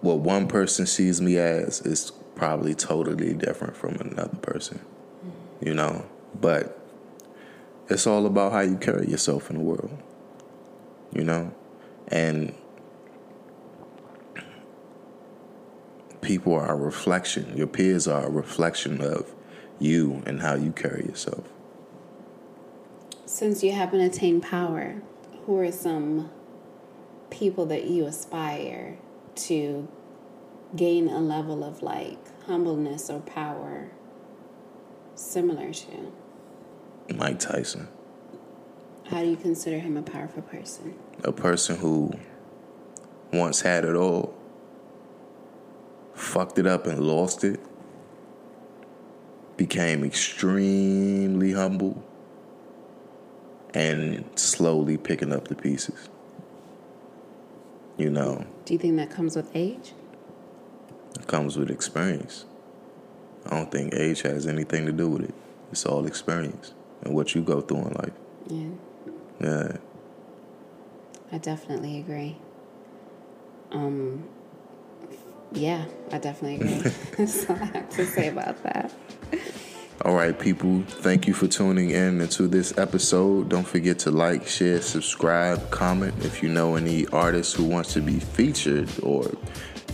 what 0.00 0.18
one 0.18 0.46
person 0.46 0.86
sees 0.86 1.20
me 1.20 1.36
as 1.36 1.80
is 1.82 2.12
probably 2.34 2.74
totally 2.74 3.34
different 3.34 3.76
from 3.76 3.96
another 3.96 4.36
person, 4.36 4.78
mm-hmm. 4.78 5.66
you 5.66 5.74
know? 5.74 6.06
But 6.40 6.78
it's 7.88 8.06
all 8.06 8.26
about 8.26 8.52
how 8.52 8.60
you 8.60 8.76
carry 8.76 9.08
yourself 9.08 9.50
in 9.50 9.56
the 9.56 9.62
world, 9.62 9.96
you 11.12 11.24
know? 11.24 11.52
And 12.08 12.54
people 16.20 16.54
are 16.54 16.72
a 16.72 16.76
reflection, 16.76 17.56
your 17.56 17.66
peers 17.66 18.06
are 18.06 18.26
a 18.26 18.30
reflection 18.30 19.00
of 19.00 19.34
you 19.78 20.22
and 20.26 20.40
how 20.40 20.54
you 20.54 20.72
carry 20.72 21.04
yourself. 21.04 21.44
Since 23.26 23.62
you 23.62 23.72
haven't 23.72 24.00
attained 24.00 24.42
power, 24.42 25.02
who 25.46 25.58
are 25.58 25.72
some 25.72 26.30
people 27.30 27.66
that 27.66 27.84
you 27.84 28.06
aspire 28.06 28.98
to 29.34 29.88
gain 30.76 31.08
a 31.08 31.20
level 31.20 31.64
of 31.64 31.82
like 31.82 32.18
humbleness 32.46 33.10
or 33.10 33.20
power 33.20 33.90
similar 35.14 35.72
to? 35.72 36.12
Mike 37.14 37.38
Tyson. 37.38 37.88
How 39.06 39.22
do 39.22 39.28
you 39.28 39.36
consider 39.36 39.78
him 39.78 39.96
a 39.96 40.02
powerful 40.02 40.42
person? 40.42 40.94
A 41.24 41.32
person 41.32 41.76
who 41.76 42.12
once 43.32 43.60
had 43.60 43.84
it 43.84 43.96
all, 43.96 44.34
fucked 46.14 46.58
it 46.58 46.66
up 46.66 46.86
and 46.86 47.00
lost 47.00 47.42
it, 47.42 47.60
became 49.56 50.04
extremely 50.04 51.52
humble, 51.52 52.02
and 53.74 54.24
slowly 54.36 54.96
picking 54.96 55.32
up 55.32 55.48
the 55.48 55.54
pieces. 55.54 56.08
You 57.96 58.10
know. 58.10 58.46
Do 58.70 58.74
you 58.74 58.78
think 58.78 58.98
that 58.98 59.10
comes 59.10 59.34
with 59.34 59.50
age? 59.52 59.94
It 61.18 61.26
comes 61.26 61.56
with 61.58 61.72
experience. 61.72 62.44
I 63.46 63.56
don't 63.56 63.68
think 63.68 63.92
age 63.94 64.22
has 64.22 64.46
anything 64.46 64.86
to 64.86 64.92
do 64.92 65.08
with 65.08 65.22
it. 65.22 65.34
It's 65.72 65.84
all 65.84 66.06
experience 66.06 66.72
and 67.02 67.12
what 67.12 67.34
you 67.34 67.42
go 67.42 67.62
through 67.62 67.78
in 67.78 67.94
life. 67.94 68.12
Yeah. 68.46 68.68
Yeah. 69.40 69.76
I 71.32 71.38
definitely 71.38 71.98
agree. 71.98 72.36
Um, 73.72 74.22
yeah, 75.50 75.86
I 76.12 76.18
definitely 76.18 76.64
agree. 76.64 76.92
That's 77.18 77.50
all 77.50 77.56
I 77.56 77.64
have 77.64 77.90
to 77.90 78.06
say 78.06 78.28
about 78.28 78.62
that. 78.62 78.92
All 80.02 80.14
right, 80.14 80.38
people, 80.38 80.82
thank 80.86 81.26
you 81.26 81.34
for 81.34 81.46
tuning 81.46 81.90
in 81.90 82.22
into 82.22 82.48
this 82.48 82.78
episode. 82.78 83.50
Don't 83.50 83.66
forget 83.66 83.98
to 84.00 84.10
like, 84.10 84.46
share, 84.46 84.80
subscribe, 84.80 85.70
comment 85.70 86.14
if 86.24 86.42
you 86.42 86.48
know 86.48 86.76
any 86.76 87.06
artists 87.08 87.52
who 87.52 87.64
wants 87.64 87.92
to 87.92 88.00
be 88.00 88.18
featured 88.18 88.88
or 89.02 89.30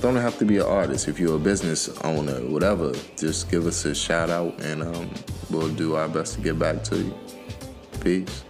don't 0.00 0.14
have 0.14 0.38
to 0.38 0.44
be 0.44 0.58
an 0.58 0.62
artist. 0.62 1.08
If 1.08 1.18
you're 1.18 1.34
a 1.34 1.40
business 1.40 1.88
owner, 2.04 2.38
whatever, 2.48 2.92
just 3.16 3.50
give 3.50 3.66
us 3.66 3.84
a 3.84 3.96
shout 3.96 4.30
out 4.30 4.60
and 4.60 4.84
um, 4.84 5.10
we'll 5.50 5.74
do 5.74 5.96
our 5.96 6.08
best 6.08 6.34
to 6.34 6.40
get 6.40 6.56
back 6.56 6.84
to 6.84 6.98
you. 6.98 7.14
Peace. 8.00 8.44